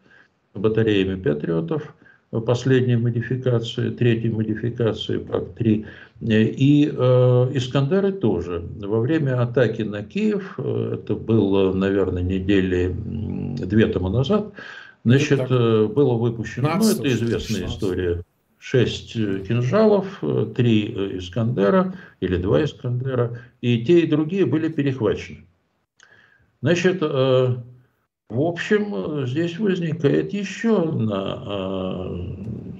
[0.54, 1.92] батареями Патриотов,
[2.40, 5.86] последней модификации, третьей модификации ПАК-3.
[6.22, 8.64] И э, Искандеры тоже.
[8.80, 14.52] Во время атаки на Киев, это было, наверное, недели две тому назад,
[15.04, 17.74] значит, э, было выпущено, 15, ну, это известная 16.
[17.74, 18.22] история,
[18.58, 20.22] шесть кинжалов,
[20.56, 25.44] три Искандера или два Искандера, и те и другие были перехвачены.
[26.64, 27.56] Значит, э,
[28.30, 32.08] в общем, здесь возникает еще одна,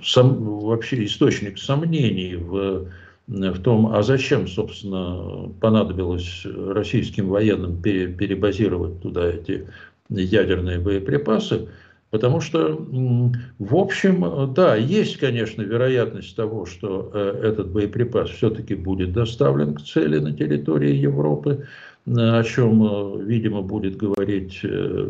[0.03, 2.89] сам, вообще источник сомнений в,
[3.27, 9.67] в том, а зачем, собственно, понадобилось российским военным перебазировать туда эти
[10.09, 11.69] ядерные боеприпасы.
[12.15, 12.79] Потому что,
[13.59, 19.83] в общем, да, есть, конечно, вероятность того, что э, этот боеприпас все-таки будет доставлен к
[19.83, 21.67] цели на территории Европы
[22.07, 25.09] о чем, э, видимо, будет говорить э,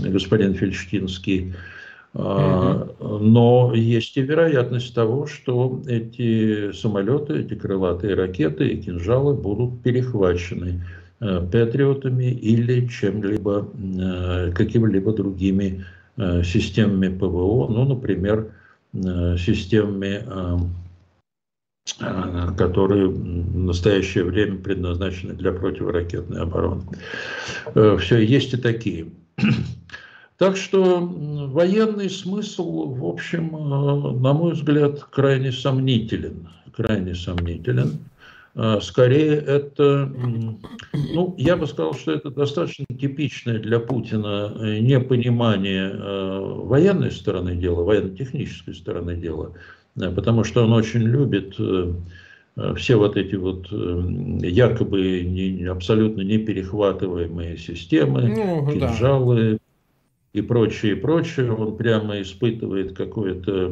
[0.00, 1.54] господин Фельдштинский.
[2.12, 3.18] Mm-hmm.
[3.20, 10.82] Но есть и вероятность того, что эти самолеты, эти крылатые ракеты и кинжалы будут перехвачены
[11.20, 13.68] э, патриотами или чем-либо,
[14.54, 15.84] какими-либо другими
[16.16, 18.48] системами ПВО, ну, например,
[18.94, 20.56] системами Э,
[22.56, 26.82] которые в настоящее время предназначены для противоракетной обороны.
[27.74, 29.08] Э, Все, есть и такие.
[30.38, 36.50] Так что военный смысл, в общем, э, на мой взгляд, крайне сомнителен.
[36.76, 37.98] Крайне сомнителен.
[38.82, 40.10] Скорее, это,
[40.92, 48.74] ну, я бы сказал, что это достаточно типичное для Путина непонимание военной стороны дела, военно-технической
[48.74, 49.52] стороны дела–
[49.96, 51.92] потому что он очень любит э,
[52.76, 59.58] все вот эти вот э, якобы не, абсолютно неперехватываемые системы, ну, кинжалы да.
[60.32, 61.52] и прочее, и прочее.
[61.52, 63.68] Он прямо испытывает какое-то,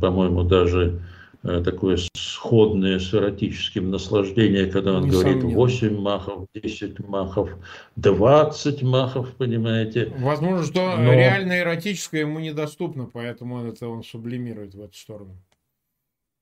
[0.00, 1.00] по-моему, даже
[1.42, 5.40] э, такое сходное с эротическим наслаждение, когда он Несомненно.
[5.40, 7.50] говорит 8 махов, 10 махов,
[7.96, 10.12] 20 махов, понимаете.
[10.18, 11.12] Возможно, что Но...
[11.14, 15.36] реально эротическое ему недоступно, поэтому это он сублимирует в эту сторону.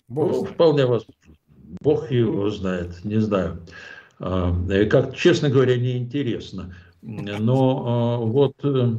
[0.09, 1.15] Бог ну, вполне возможно.
[1.81, 3.61] Бог его знает, не знаю.
[4.19, 4.55] А,
[4.91, 6.75] как, честно говоря, неинтересно.
[7.03, 8.93] Но а, вот, э,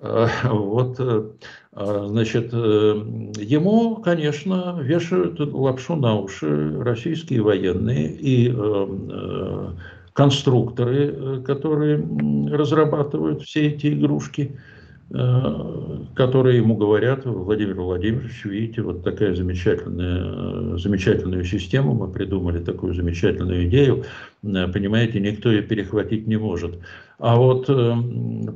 [0.00, 1.30] а, вот э,
[1.72, 8.54] значит, э, ему, конечно, вешают лапшу на уши российские военные и
[10.12, 11.98] конструкторы, которые
[12.50, 14.58] разрабатывают все эти игрушки–
[15.10, 23.66] которые ему говорят, Владимир Владимирович, видите, вот такая замечательная, замечательную систему, мы придумали такую замечательную
[23.66, 24.04] идею,
[24.44, 26.78] э, понимаете, никто ее перехватить не может.
[27.18, 27.96] А вот, э,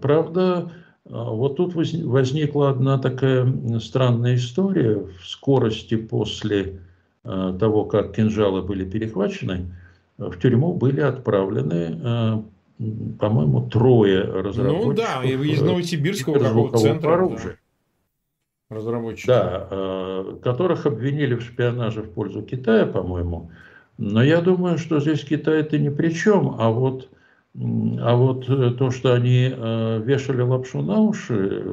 [0.00, 0.70] правда,
[1.05, 6.78] вот тут возникла одна такая странная история в скорости после
[7.24, 9.74] того, как кинжалы были перехвачены,
[10.18, 12.44] в тюрьму были отправлены
[13.18, 14.87] по-моему, трое разработчиков.
[14.87, 17.14] Ну да, из Новосибирского какого центра.
[17.14, 17.53] Оружия.
[17.53, 18.77] Да.
[18.77, 19.27] Разработчики.
[19.27, 23.51] Да, э, которых обвинили в шпионаже в пользу Китая, по-моему.
[23.99, 27.09] Но я думаю, что здесь Китай-то ни при чем, а вот,
[27.55, 31.64] а вот э, то, что они э, вешали лапшу на уши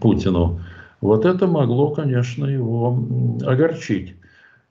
[0.00, 0.60] Путину,
[1.00, 2.98] вот это могло, конечно, его
[3.46, 4.14] огорчить.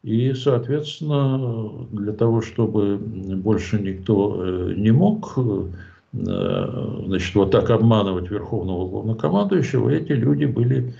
[0.04, 5.68] И, соответственно, для того, чтобы больше никто э, не мог э,
[6.12, 10.94] значит, вот так обманывать верховного главнокомандующего, эти люди были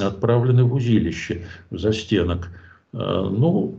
[0.00, 2.48] отправлены в узилище, в застенок.
[2.92, 3.74] Э, ну,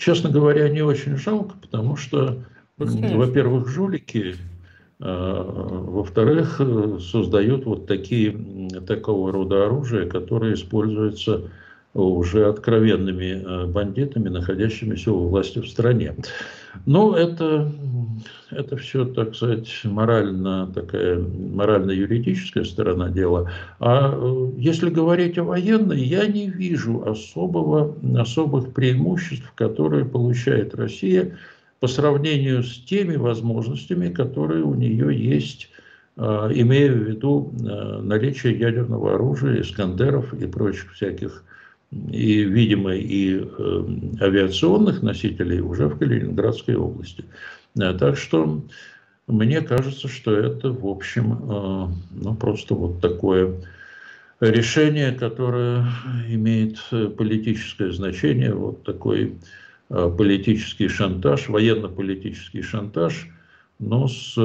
[0.00, 2.38] честно говоря, не очень жалко, потому что,
[2.76, 4.34] во-первых, жулики,
[4.98, 6.60] во-вторых,
[7.00, 8.36] создают вот такие,
[8.84, 11.44] такого рода оружия, которые используются
[11.94, 16.14] уже откровенными э, бандитами, находящимися у власти в стране.
[16.86, 17.72] Но это,
[18.50, 23.50] это все, так сказать, морально, такая морально-юридическая сторона дела.
[23.80, 31.38] А э, если говорить о военной, я не вижу особого, особых преимуществ, которые получает Россия
[31.80, 35.70] по сравнению с теми возможностями, которые у нее есть
[36.16, 36.22] э,
[36.54, 37.54] имея в виду
[38.02, 41.44] наличие ядерного оружия, искандеров и прочих всяких
[41.90, 43.84] и, видимо, и э,
[44.20, 47.24] авиационных носителей уже в Калининградской области.
[47.78, 48.62] Э, так что
[49.26, 53.54] мне кажется, что это, в общем, э, ну, просто вот такое
[54.40, 55.86] решение, которое
[56.28, 56.78] имеет
[57.16, 59.34] политическое значение, вот такой
[59.88, 63.26] политический шантаж, военно-политический шантаж,
[63.80, 64.36] но с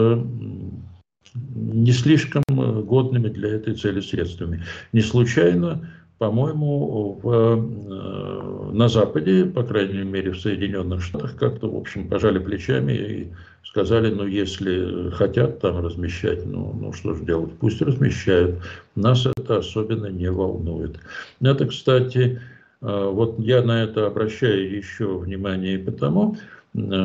[1.36, 4.64] не слишком годными для этой цели средствами.
[4.94, 5.88] Не случайно
[6.24, 12.40] по-моему, в, э, на Западе, по крайней мере в Соединенных Штатах, как-то, в общем, пожали
[12.40, 13.28] плечами и
[13.66, 18.56] сказали, ну, если хотят там размещать, ну, ну что же делать, пусть размещают.
[18.96, 20.98] Нас это особенно не волнует.
[21.42, 22.40] Это, кстати,
[22.82, 26.38] э, вот я на это обращаю еще внимание потому,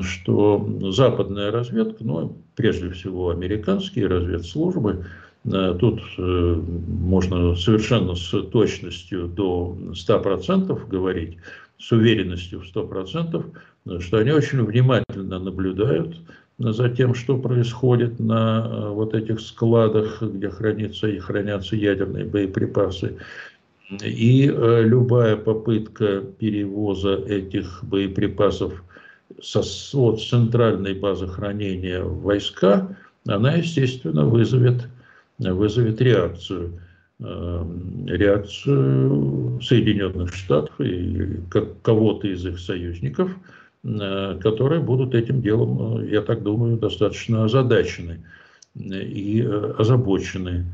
[0.03, 5.05] что западная разведка, ну, прежде всего американские разведслужбы, Э,
[5.45, 11.39] тут э, можно совершенно с точностью до 100% говорить,
[11.79, 16.17] с уверенностью в 100%, что они очень внимательно наблюдают
[16.59, 23.17] за тем, что происходит на э, вот этих складах, где хранятся и хранятся ядерные боеприпасы.
[24.05, 28.85] И любая попытка перевоза этих боеприпасов
[29.41, 29.61] со,
[29.97, 32.95] от центральной базы хранения войска,
[33.27, 34.89] она, естественно, вызовет
[35.39, 36.81] вызовет реакцию.
[37.21, 37.65] Э,
[38.07, 41.41] реакцию Соединенных Штатов и
[41.83, 43.33] кого-то из их союзников,
[43.83, 48.21] э, которые будут этим делом, э, я так думаю, достаточно озадачены
[48.77, 49.43] и
[49.79, 50.67] озабочены.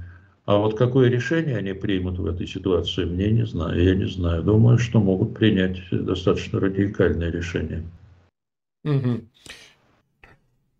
[0.44, 3.82] А вот какое решение они примут в этой ситуации, мне не знаю.
[3.82, 4.42] Я не знаю.
[4.42, 7.84] Думаю, что могут принять достаточно радикальное решение.
[8.84, 9.22] Угу.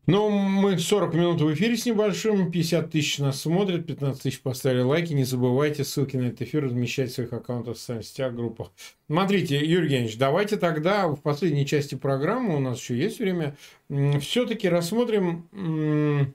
[0.07, 4.83] Ну, мы 40 минут в эфире с небольшим, 50 тысяч нас смотрят, 15 тысяч поставили
[4.83, 5.15] лайки.
[5.15, 8.71] Не забывайте ссылки на этот эфир размещать в своих аккаунтах в социальных сетях, группах.
[9.07, 13.57] Смотрите, Юрий Евгеньевич, давайте тогда в последней части программы, у нас еще есть время,
[14.21, 16.35] все-таки рассмотрим,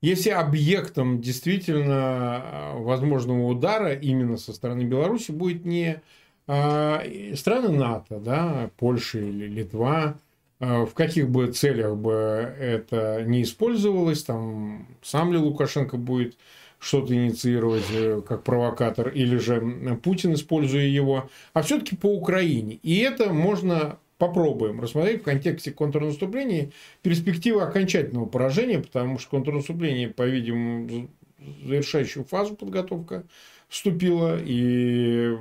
[0.00, 6.00] если объектом действительно а, возможного удара именно со стороны Беларуси будет не
[6.46, 7.02] а,
[7.34, 10.18] страны НАТО, да, Польша или Литва,
[10.60, 16.36] в каких бы целях бы это не использовалось, там сам ли Лукашенко будет
[16.78, 19.60] что-то инициировать э, как провокатор, или же
[20.02, 22.78] Путин, используя его, а все-таки по Украине.
[22.82, 26.70] И это можно попробуем рассмотреть в контексте контрнаступления
[27.02, 31.08] перспективы окончательного поражения, потому что контрнаступление, по-видимому,
[31.64, 33.24] завершающую фазу подготовка
[33.68, 35.36] вступила, и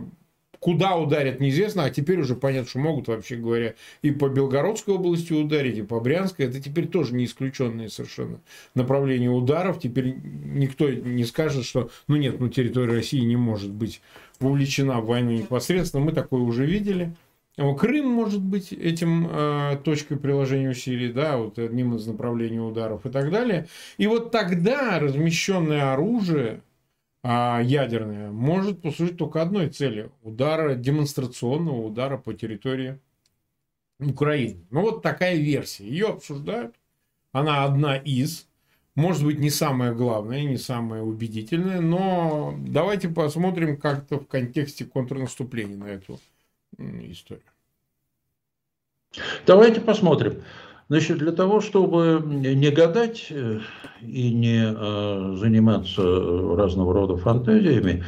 [0.68, 5.32] Куда ударят, неизвестно, а теперь уже понятно, что могут, вообще говоря, и по Белгородской области
[5.32, 6.46] ударить, и по Брянской.
[6.46, 8.42] Это теперь тоже не исключенные совершенно
[8.76, 9.80] направления ударов.
[9.80, 14.02] Теперь никто не скажет, что, ну нет, ну территория России не может быть
[14.42, 16.04] вовлечена в войну непосредственно.
[16.04, 17.16] Мы такое уже видели.
[17.56, 23.10] Крым может быть этим э, точкой приложения усилий, да, вот одним из направлений ударов и
[23.10, 23.68] так далее.
[23.98, 26.60] И вот тогда размещенное оружие,
[27.24, 33.00] ядерная может послужить только одной цели– удара, демонстрационного удара по территории
[34.00, 34.66] Украины.
[34.70, 35.86] Ну, вот такая версия.
[35.86, 36.76] Ее обсуждают.
[37.32, 38.48] Она одна из.
[38.96, 45.78] Может быть, не самая главная, не самая убедительная, но давайте посмотрим как-то в контексте контрнаступления
[45.78, 46.20] на эту
[46.80, 47.44] историю.
[49.46, 50.44] Давайте посмотрим.
[50.90, 53.60] Значит, для того, чтобы не гадать э,
[54.02, 56.02] и не э, заниматься
[56.56, 58.06] разного рода фантазиями,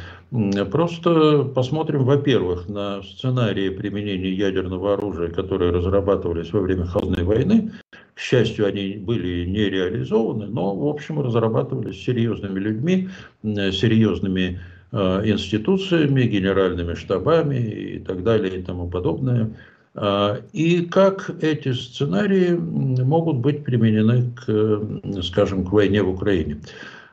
[0.70, 7.70] просто посмотрим, во-первых, на сценарии применения ядерного оружия, которые разрабатывались во время Холодной войны.
[8.14, 13.08] К счастью, они были не реализованы, но, в общем, разрабатывались серьезными людьми,
[13.42, 14.58] серьезными
[14.92, 19.50] э, институциями, генеральными штабами и так далее и тому подобное.
[19.94, 26.60] А, и как эти сценарии могут быть применены, к, скажем, к войне в Украине.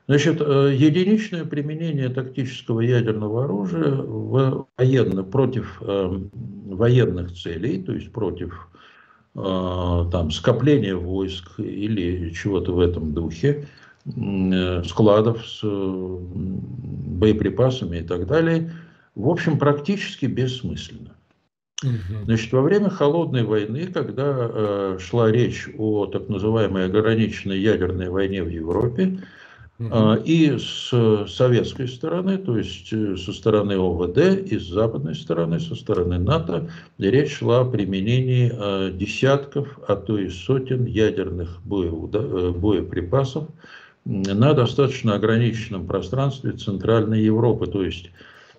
[0.07, 6.19] Значит, э, единичное применение тактического ядерного оружия в военно, против э,
[6.65, 8.69] военных целей, то есть против
[9.36, 13.67] э, там, скопления войск или чего-то в этом духе,
[14.86, 15.61] складов с
[17.19, 18.71] боеприпасами и так далее,
[19.15, 21.16] в общем, практически бессмысленно.
[21.84, 28.41] Значит, во время холодной войны, когда э, шла речь о так называемой ограниченной ядерной войне
[28.41, 29.19] в Европе,
[29.78, 34.17] э, и с советской стороны, то есть э, со стороны ОВД,
[34.51, 40.17] и с западной стороны, со стороны НАТО, речь шла о применении э, десятков, а то
[40.17, 43.49] и сотен ядерных боеуда, э, боеприпасов
[44.03, 48.09] на достаточно ограниченном пространстве Центральной Европы, то есть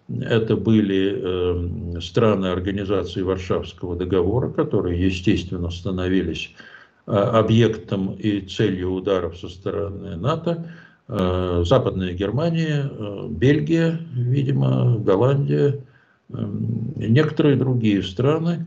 [0.09, 6.55] это были э, страны организации Варшавского договора, которые, естественно, становились
[7.07, 10.71] э, объектом и целью ударов со стороны НАТО.
[11.09, 12.91] Э, Западная Германия,
[13.29, 15.81] Бельгия, видимо, Голландия,
[16.29, 18.65] некоторые другие страны.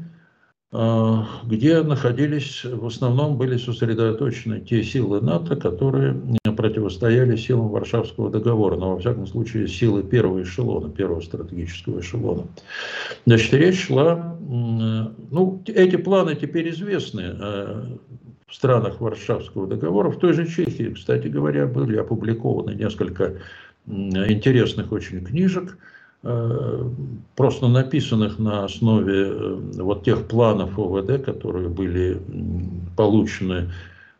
[0.74, 6.16] А, где находились, в основном были сосредоточены те силы НАТО, которые
[6.56, 12.48] противостояли силам Варшавского договора, но во всяком случае силы первого эшелона, первого стратегического эшелона.
[13.26, 17.84] Значит, речь шла, ну, эти планы теперь известны э,
[18.48, 23.36] в странах Варшавского договора, в той же Чехии, кстати говоря, были опубликованы несколько
[23.88, 25.78] интересных очень книжек,
[26.22, 32.22] просто написанных на основе э, вот тех планов ОВД, которые были
[32.96, 33.72] получены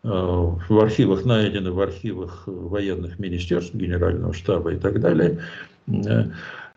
[0.04, 5.40] э, в архивах, найдены в архивах военных министерств, генерального штаба и так далее.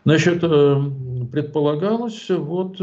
[0.03, 2.79] Значит, предполагалось, вот,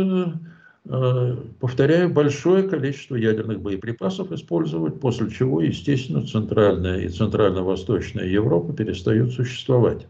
[1.61, 10.09] повторяю, большое количество ядерных боеприпасов использовать, после чего, естественно, Центральная и Центрально-Восточная Европа перестают существовать.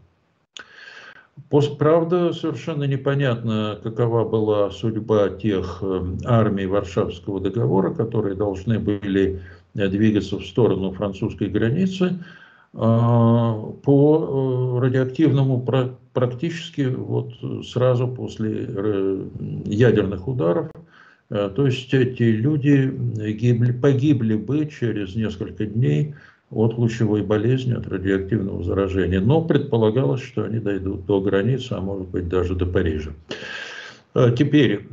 [1.77, 9.41] Правда, совершенно непонятно, какова была судьба тех эм, армий Варшавского договора, которые должны были
[9.75, 12.23] э, двигаться в сторону французской границы
[12.73, 13.53] а,
[13.83, 15.63] по э, радиоактивному
[16.13, 17.33] практически вот
[17.65, 19.25] сразу после э,
[19.65, 20.71] ядерных ударов.
[21.29, 22.93] То есть эти люди
[23.31, 26.13] гибли, погибли бы через несколько дней
[26.55, 29.19] от лучевой болезни, от радиоактивного заражения.
[29.19, 33.11] Но предполагалось, что они дойдут до границы, а может быть даже до Парижа.
[34.13, 34.87] А, теперь,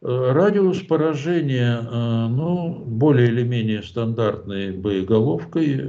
[0.00, 5.82] радиус поражения, а, ну, более или менее стандартной боеголовкой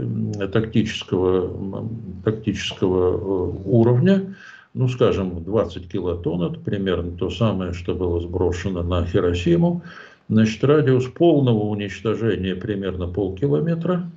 [0.52, 1.88] тактического,
[2.24, 4.36] тактического э, уровня,
[4.74, 9.84] ну, скажем, 20 килотонн, это примерно то самое, что было сброшено на Хиросиму.
[10.30, 14.12] Значит, радиус полного уничтожения примерно полкилометра,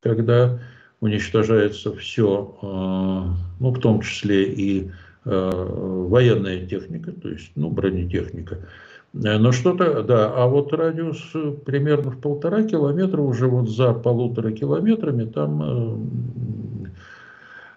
[0.00, 0.58] когда
[1.00, 2.66] уничтожается все, э,
[3.60, 4.90] ну, в том числе и
[5.24, 8.58] э, военная техника, то есть, ну, бронетехника.
[9.14, 11.32] Э, но что-то, да, а вот радиус
[11.64, 16.10] примерно в полтора километра, уже вот за полутора километрами, там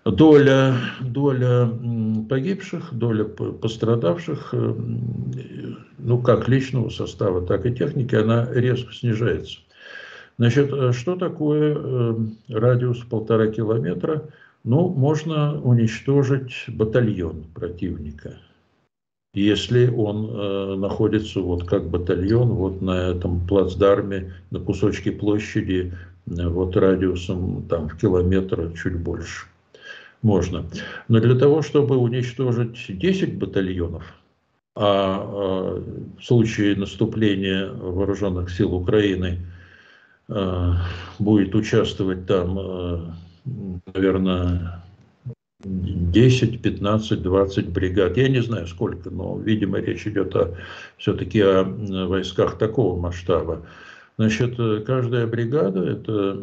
[0.06, 1.70] доля, доля
[2.30, 4.54] погибших, доля пострадавших,
[5.98, 9.60] ну, как личного состава, так и техники, она резко снижается.
[10.38, 12.16] Значит, э, что такое э,
[12.50, 14.30] радиус полтора километра?
[14.64, 18.38] Ну, можно уничтожить батальон противника,
[19.34, 25.94] если он э, находится вот как батальон вот на этом плацдарме, на кусочке площади,
[26.26, 29.48] э, вот радиусом там в километр чуть больше.
[30.22, 30.66] Можно.
[31.10, 34.06] Но для того, чтобы уничтожить 10 батальонов,
[34.76, 35.84] а, а
[36.18, 39.40] в случае наступления вооруженных сил Украины–
[40.28, 43.00] будет участвовать там, э,
[43.94, 44.84] наверное,
[45.64, 48.18] 10, 15, 20 бригад.
[48.18, 50.56] Я не знаю сколько, но, видимо, речь идет о,
[50.98, 53.66] все-таки о войсках такого масштаба.
[54.18, 56.42] Значит, каждая бригада– это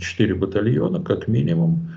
[0.00, 1.90] 4 батальона, как минимум.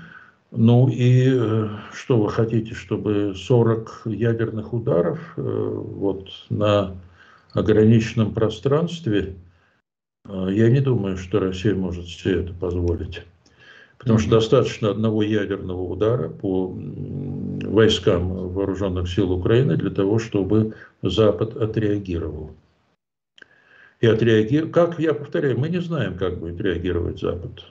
[0.50, 6.92] Ну и э, что вы хотите, чтобы 40 ядерных ударов вот на
[7.54, 9.34] ограниченном пространстве–
[10.28, 13.22] я не думаю, что Россия может себе это позволить.
[13.98, 21.56] Потому что достаточно одного ядерного удара по войскам вооруженных сил Украины для того, чтобы Запад
[21.56, 22.50] отреагировал.
[24.00, 24.70] И отреагировал.
[24.70, 27.64] Как я повторяю, мы не знаем, как будет реагировать Запад.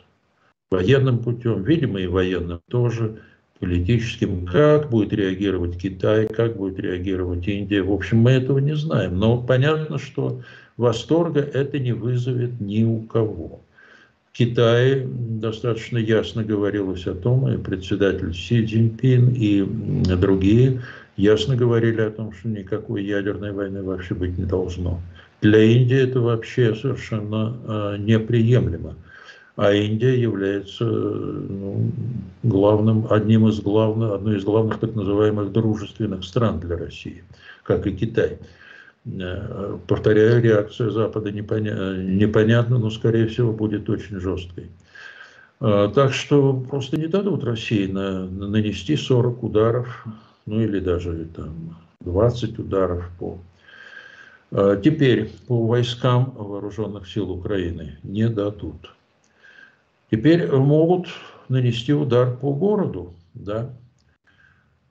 [0.71, 3.21] Военным путем, видимо, и военным тоже,
[3.59, 4.45] политическим.
[4.45, 7.83] Как будет реагировать Китай, как будет реагировать Индия.
[7.83, 9.17] В общем, мы этого не знаем.
[9.17, 10.41] Но понятно, что
[10.77, 13.61] восторга это не вызовет ни у кого.
[14.31, 19.63] В Китае достаточно ясно говорилось о том, и председатель Си Цзиньпин, и
[20.17, 20.81] другие
[21.15, 24.99] ясно говорили о том, что никакой ядерной войны вообще быть не должно.
[25.41, 28.95] Для Индии это вообще совершенно э, неприемлемо.
[29.55, 31.91] А Индия является ну,
[32.43, 37.23] главным, одним из главных, одной из главных так называемых дружественных стран для России,
[37.63, 38.37] как и Китай.
[39.05, 41.97] Э, повторяю, реакция Запада непоня...
[41.97, 44.69] непонятна, но, скорее всего, будет очень жесткой.
[45.61, 50.05] Э, так что просто не дадут России на, на нанести 40 ударов,
[50.45, 53.37] ну или даже там 20 ударов по...
[54.51, 58.91] Э, теперь по войскам вооруженных сил Украины не дадут.
[60.09, 61.07] Теперь могут
[61.47, 63.69] нанести удар по городу, да.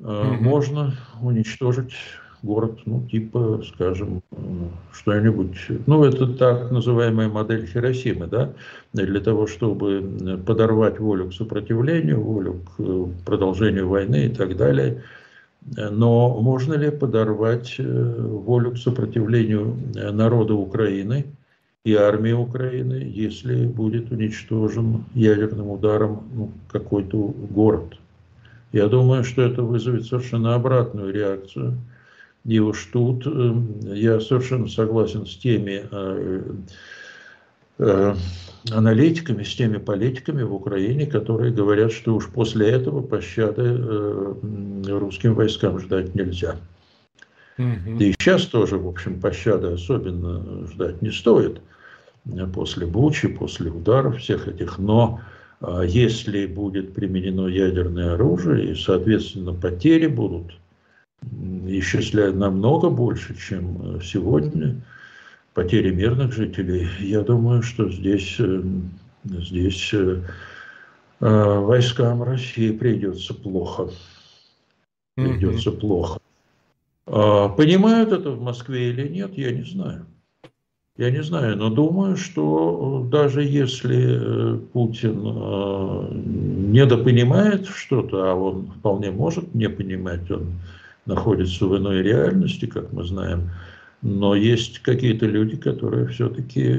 [0.00, 0.40] Mm-hmm.
[0.40, 1.94] Можно уничтожить
[2.44, 4.22] город, ну, типа, скажем,
[4.92, 8.52] что-нибудь, ну, это так называемая модель Хиросимы, да,
[8.92, 15.02] для того, чтобы подорвать волю к сопротивлению, волю к продолжению войны и так далее.
[15.66, 21.24] Но можно ли подорвать волю к сопротивлению народа Украины
[21.84, 27.96] и армии Украины, если будет уничтожен ядерным ударом ну, какой-то город?
[28.72, 31.78] Я думаю, что это вызовет совершенно обратную реакцию.
[32.44, 33.26] И уж тут
[33.82, 35.84] я совершенно согласен с теми
[37.76, 38.14] Э,
[38.70, 44.34] аналитиками, с теми политиками в Украине, которые говорят, что уж после этого пощады э,
[44.86, 46.56] русским войскам ждать нельзя.
[47.56, 47.98] Угу.
[48.00, 51.60] и сейчас тоже, в общем, пощады особенно ждать не стоит.
[52.54, 54.78] После Бучи, после ударов всех этих.
[54.78, 55.20] Но
[55.84, 60.54] если будет применено ядерное оружие, и, соответственно, потери будут
[61.66, 64.82] исчислять намного больше, чем сегодня,
[65.54, 68.62] потери мирных жителей, я думаю, что здесь, э,
[69.24, 70.22] здесь э,
[71.20, 73.90] э, войскам России придется плохо.
[75.14, 75.78] Придется mm-hmm.
[75.78, 76.20] плохо.
[77.06, 80.06] А, понимают это в Москве или нет, я не знаю.
[80.96, 85.22] Я не знаю, но думаю, что даже если Путин
[86.72, 90.52] недопонимает что-то, а он вполне может не понимать, он
[91.06, 93.50] находится в иной реальности, как мы знаем,
[94.02, 96.78] но есть какие-то люди, которые все-таки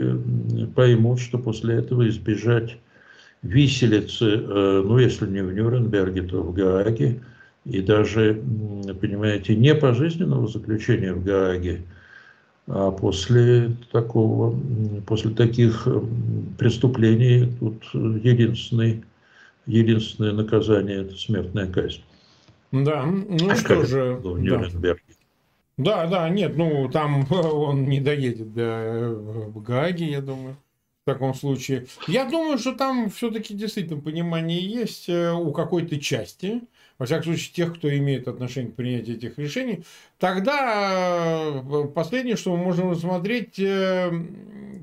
[0.76, 2.78] поймут, что после этого избежать
[3.41, 7.21] виселицы, э, ну, если не в Нюрнберге, то в Гааге,
[7.65, 8.41] и даже,
[9.01, 11.82] понимаете, не пожизненного заключения в Гааге,
[12.67, 14.55] а после такого,
[15.05, 15.88] после таких
[16.57, 19.03] преступлений тут единственный,
[19.67, 22.01] единственное наказание– это смертная казнь.
[22.84, 24.15] Да, ну а что же.
[24.15, 25.01] В Нюрнберге.
[25.07, 25.15] Да.
[25.78, 30.57] Да, да, нет, ну там он не доедет до э, Гаги, я думаю.
[31.03, 31.86] В таком случае.
[32.07, 36.63] Я думаю, что там все-таки действительно понимание есть э, у какой-то части,
[36.97, 39.84] во всяком случае, тех, кто имеет отношение к принятию этих решений,
[40.17, 43.61] тогда э, последнее, что мы можем рассмотреть,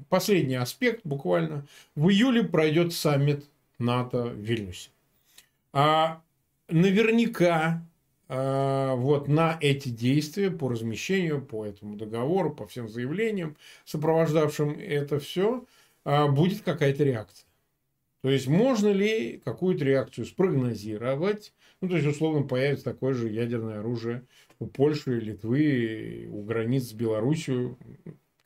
[0.08, 1.66] последний аспект буквально,
[1.96, 3.44] в июле пройдет саммит
[3.78, 4.90] НАТО в Вильнюсе.
[5.72, 6.20] А
[6.72, 7.82] наверняка
[8.34, 15.18] Э, вот на эти действия по размещению, по этому договору, по всем заявлениям, сопровождавшим это
[15.18, 15.66] все,
[16.06, 17.46] э, будет какая-то реакция.
[18.22, 21.52] То есть, можно ли какую-то реакцию спрогнозировать?
[21.82, 24.24] Ну, то есть, условно, появится такое же ядерное оружие
[24.58, 27.76] у Польши, Литвы, у границ с Белоруссией.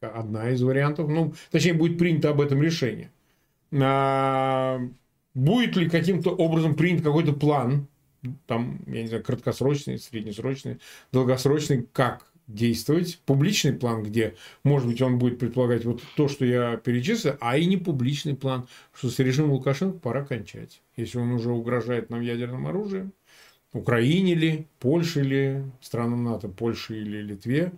[0.01, 1.09] Одна из вариантов.
[1.09, 3.12] Ну, точнее, будет принято об этом решение.
[3.72, 4.81] А,
[5.35, 7.87] будет ли каким-то образом принят какой-то план
[8.47, 10.79] там, я не знаю, краткосрочный, среднесрочный,
[11.12, 13.20] долгосрочный, как действовать.
[13.27, 17.66] Публичный план, где, может быть, он будет предполагать вот то, что я перечислил, а и
[17.66, 20.81] не публичный план, что с режимом Лукашенко пора кончать.
[20.97, 23.12] Если он уже угрожает нам ядерным оружием,
[23.72, 27.72] Украине ли, Польше ли, странам НАТО, Польше или Литве,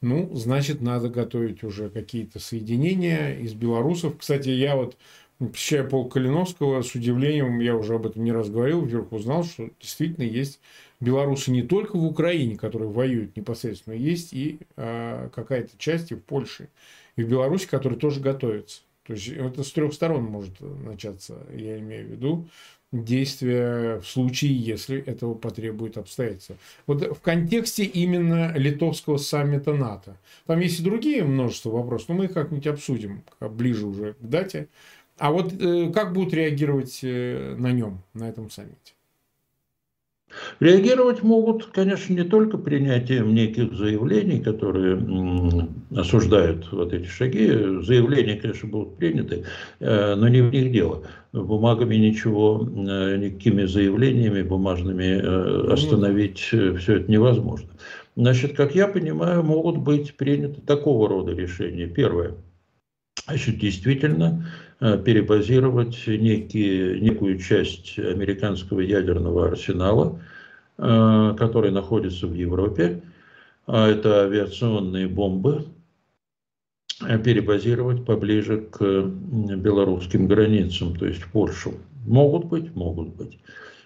[0.00, 4.18] ну, значит, надо готовить уже какие-то соединения из белорусов.
[4.18, 4.96] Кстати, я вот
[5.38, 9.70] посещая полк Калиновского, с удивлением, я уже об этом не раз говорил, вдруг узнал, что
[9.80, 10.60] действительно есть
[11.00, 16.22] белорусы не только в Украине, которые воюют непосредственно, есть и а, какая-то часть и в
[16.22, 16.68] Польше,
[17.16, 18.80] и в Беларуси, которые тоже готовятся.
[19.06, 22.48] То есть это с трех сторон может начаться, я имею в виду,
[22.92, 26.56] действия в случае, если этого потребует обстоятельства.
[26.86, 30.16] Вот в контексте именно литовского саммита НАТО.
[30.46, 34.68] Там есть и другие множество вопросов, но мы их как-нибудь обсудим ближе уже к дате.
[35.18, 38.92] А вот э, как будут реагировать э, на нем, на этом саммите?
[40.60, 44.98] Реагировать могут, конечно, не только принятием неких заявлений, которые
[45.96, 47.48] осуждают вот эти шаги.
[47.80, 49.44] Заявления, конечно, будут приняты,
[49.80, 51.04] э, но не в них дело.
[51.32, 57.68] Бумагами ничего, никакими заявлениями бумажными остановить все это невозможно.
[58.16, 61.86] Значит, как я понимаю, могут быть приняты такого рода решения.
[61.86, 62.34] Первое.
[63.26, 64.46] Значит, действительно,
[64.78, 70.20] перебазировать некие, некую часть американского ядерного арсенала,
[70.76, 73.02] э, который находится в Европе.
[73.66, 75.64] А это авиационные бомбы,
[77.06, 81.74] э, перебазировать поближе к белорусским границам, то есть в Польшу.
[82.06, 83.38] Могут быть, могут быть.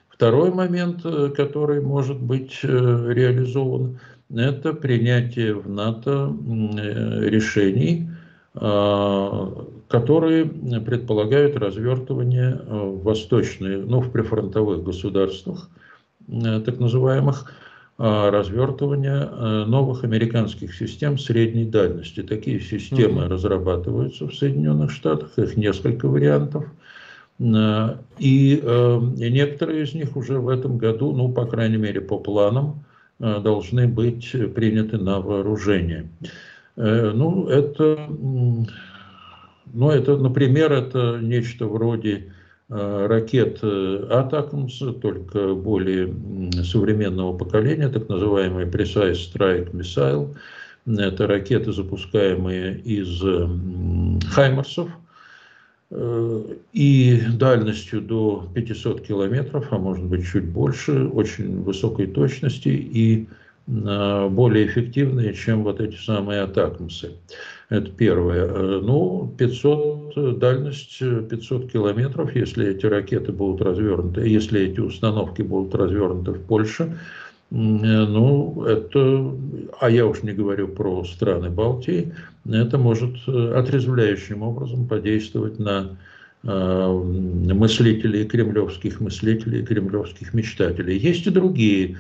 [0.09, 1.03] Второй момент,
[1.37, 6.37] который может быть реализован, это принятие в НАТО
[7.23, 8.11] решений,
[9.91, 15.69] которые предполагают развертывание э, в восточные, ну, в прифронтовых государствах,
[16.29, 17.53] э, так называемых,
[17.99, 22.23] э, развертывание новых американских систем средней дальности.
[22.23, 23.29] Такие системы mm-hmm.
[23.29, 26.67] разрабатываются в Соединенных Штатах, их несколько вариантов.
[27.41, 27.43] И,
[28.19, 32.85] и некоторые из них уже в этом году, ну, по крайней мере, по планам,
[33.19, 36.11] должны быть приняты на вооружение.
[36.77, 38.11] Ну, это,
[39.73, 42.33] ну, это, например, это нечто вроде
[42.69, 46.15] ракет Атакамс, только более
[46.63, 50.37] современного поколения, так называемый Precise Strike Missile.
[50.87, 53.21] Это ракеты, запускаемые из
[54.33, 54.89] Хаймарсов–
[55.93, 56.43] Э,
[56.73, 63.27] и дальностью до 500 километров, а может быть чуть больше, очень высокой точности и
[63.67, 67.17] э, более эффективные, чем вот эти самые атакмсы.
[67.71, 68.47] Это первое.
[68.47, 75.75] Э, ну, 500, дальность 500 километров, если эти ракеты будут развернуты, если эти установки будут
[75.75, 76.99] развернуты в Польше,
[77.51, 79.35] ну, это,
[79.81, 82.13] а я уж не говорю про страны Балтии,
[82.49, 85.97] это может э, отрезвляющим образом подействовать на
[86.43, 90.97] э, мыслителей, кремлевских мыслителей, кремлевских мечтателей.
[90.97, 91.97] Есть и другие э,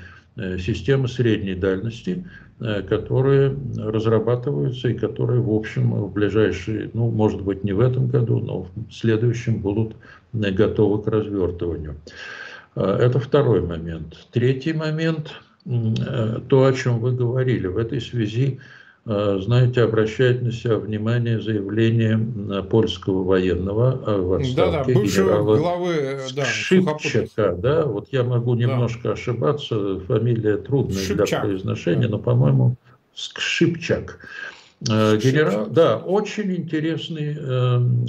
[0.59, 2.25] системы средней дальности,
[2.59, 8.39] которые разрабатываются и которые, в общем, в ближайшие, ну, может быть, не в этом году,
[8.39, 9.97] но в следующем будут
[10.33, 11.97] готовы к развертыванию.
[12.75, 14.15] Это второй момент.
[14.31, 15.33] Третий момент,
[15.65, 17.67] то, о чем вы говорили.
[17.67, 18.59] В этой связи Э,
[19.07, 22.19] знаете, обращает на себя внимание заявление
[22.65, 27.57] польского военного в отставке да, да, генерала главы, э, да, Шипчака.
[27.57, 29.13] Да, вот я могу немножко да.
[29.13, 31.29] ошибаться, фамилия трудная Шипчак.
[31.29, 32.09] для произношения, да.
[32.11, 32.77] но, по-моему,
[33.15, 34.19] Шипчак.
[34.89, 37.39] Э, генерал, да, очень интересный,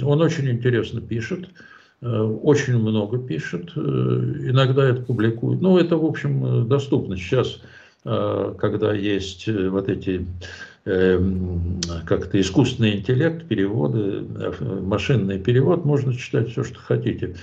[0.04, 1.48] он очень интересно пишет,
[2.02, 5.62] очень много пишет, иногда это публикует.
[5.62, 7.60] Ну, это, в общем, доступно сейчас,
[8.04, 10.26] когда есть вот эти
[10.84, 17.36] Эм, как-то искусственный интеллект, переводы, э, машинный перевод, можно читать все, что хотите.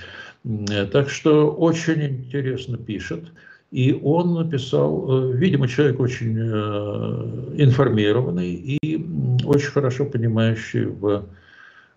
[0.43, 3.32] Э, так что очень интересно пишет.
[3.72, 9.07] И он написал, э, видимо, человек очень информированный и
[9.45, 11.24] очень хорошо понимающий в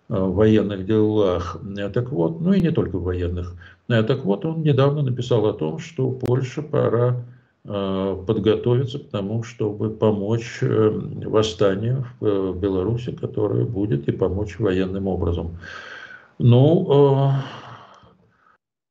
[0.07, 1.57] военных делах.
[1.93, 3.55] Так вот, ну и не только в военных.
[3.87, 7.32] Так вот, он недавно написал о том, что Польша пора Э,
[7.65, 10.89] подготовиться к тому, чтобы помочь э,
[11.25, 15.57] восстанию в э, Беларуси, которое будет, и помочь военным образом.
[16.39, 17.31] Ну,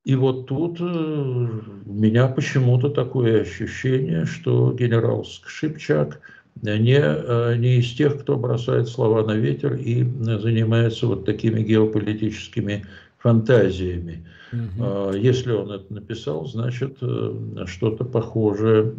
[0.04, 6.20] и вот тут у меня почему-то такое ощущение, что генерал Скшипчак
[6.62, 12.86] не, не из тех, кто бросает слова на ветер и занимается вот такими геополитическими
[13.18, 14.24] фантазиями.
[14.52, 15.12] Угу.
[15.14, 18.92] Если он это написал, значит, э, что-то похожее,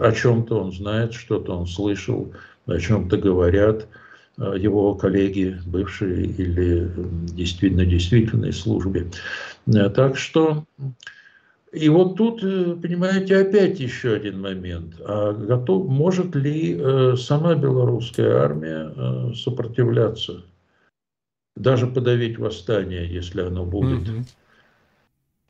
[0.00, 2.32] о чем-то он знает, что-то он слышал,
[2.66, 3.86] о чем-то говорят
[4.38, 6.90] э, его коллеги, бывшие или
[7.34, 9.10] действительно действительной службе.
[9.66, 10.64] Э, так что,
[11.70, 14.94] и вот тут, понимаете, опять еще один момент.
[15.04, 16.80] А готов, может ли
[17.18, 20.44] сама белорусская армия сопротивляться?
[21.56, 24.08] Даже подавить восстание, если оно будет.
[24.08, 24.24] Угу.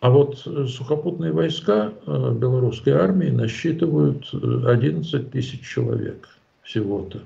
[0.01, 6.28] А вот э, сухопутные войска э, белорусской армии насчитывают 11 э, тысяч человек
[6.62, 7.22] всего-то.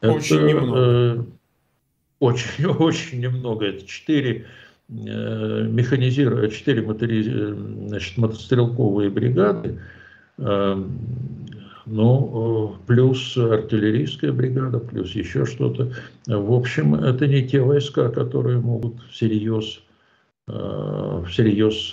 [0.00, 1.26] Очень Это, немного.
[2.20, 3.66] очень, очень немного.
[3.66, 4.46] Это 4
[4.88, 7.22] механизированные, 4 мотори,
[7.88, 9.80] значит, мотострелковые бригады,
[11.86, 15.92] ну, плюс артиллерийская бригада, плюс еще что-то.
[16.28, 19.80] В общем, это не те войска, которые могут всерьез
[20.48, 21.92] всерьез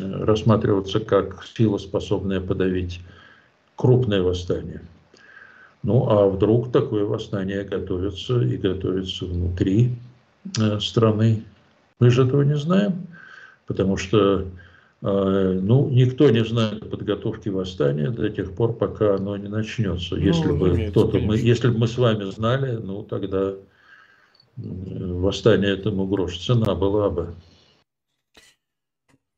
[0.00, 3.00] рассматриваться как сила, способная подавить
[3.76, 4.80] крупное восстание.
[5.84, 9.96] Ну а вдруг такое восстание готовится и готовится внутри
[10.58, 11.44] э, страны?
[12.00, 13.06] Мы же этого не знаем,
[13.66, 14.46] потому что
[15.02, 20.16] э, ну, никто не знает подготовки восстания до тех пор, пока оно не начнется.
[20.16, 23.52] Ну, если бы кто-то мы, если бы мы с вами знали, ну тогда
[24.56, 27.34] восстание этому грош цена была бы.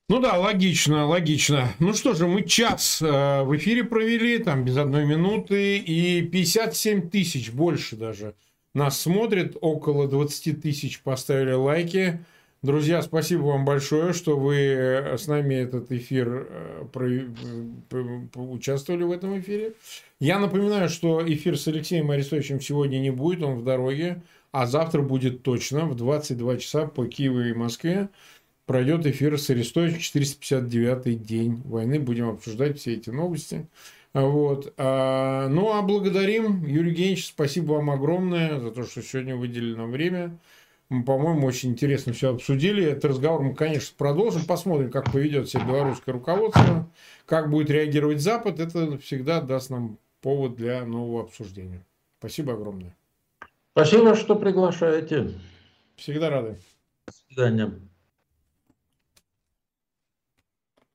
[0.08, 1.74] Ну да, логично, логично.
[1.80, 7.10] Ну что же, мы час э, в эфире провели, там без одной минуты, и 57
[7.10, 8.36] тысяч, больше даже,
[8.72, 12.24] нас смотрит, около 20 тысяч поставили лайки.
[12.62, 16.46] Друзья, спасибо вам большое, что вы э, с нами этот эфир
[17.00, 17.26] э,
[18.36, 19.72] участвовали в этом эфире.
[20.20, 25.02] Я напоминаю, что эфир с Алексеем Арестовичем сегодня не будет, он в дороге, а завтра
[25.02, 28.08] будет точно в 22 часа по Киеву и Москве
[28.66, 31.98] пройдет эфир с Арестовичем 459 день войны.
[31.98, 33.66] Будем обсуждать все эти новости.
[34.12, 34.72] Вот.
[34.76, 39.90] А, ну, а благодарим, Юрий Евгеньевич, спасибо вам огромное за то, что сегодня выделили нам
[39.90, 40.38] время.
[40.88, 42.84] Мы, по-моему, очень интересно все обсудили.
[42.84, 44.44] Этот разговор мы, конечно, продолжим.
[44.44, 46.88] Посмотрим, как поведет себя белорусское руководство,
[47.26, 48.60] как будет реагировать Запад.
[48.60, 51.84] Это всегда даст нам повод для нового обсуждения.
[52.18, 52.96] Спасибо огромное.
[53.72, 55.34] Спасибо, что приглашаете.
[55.96, 56.56] Всегда рады.
[57.06, 57.72] До свидания.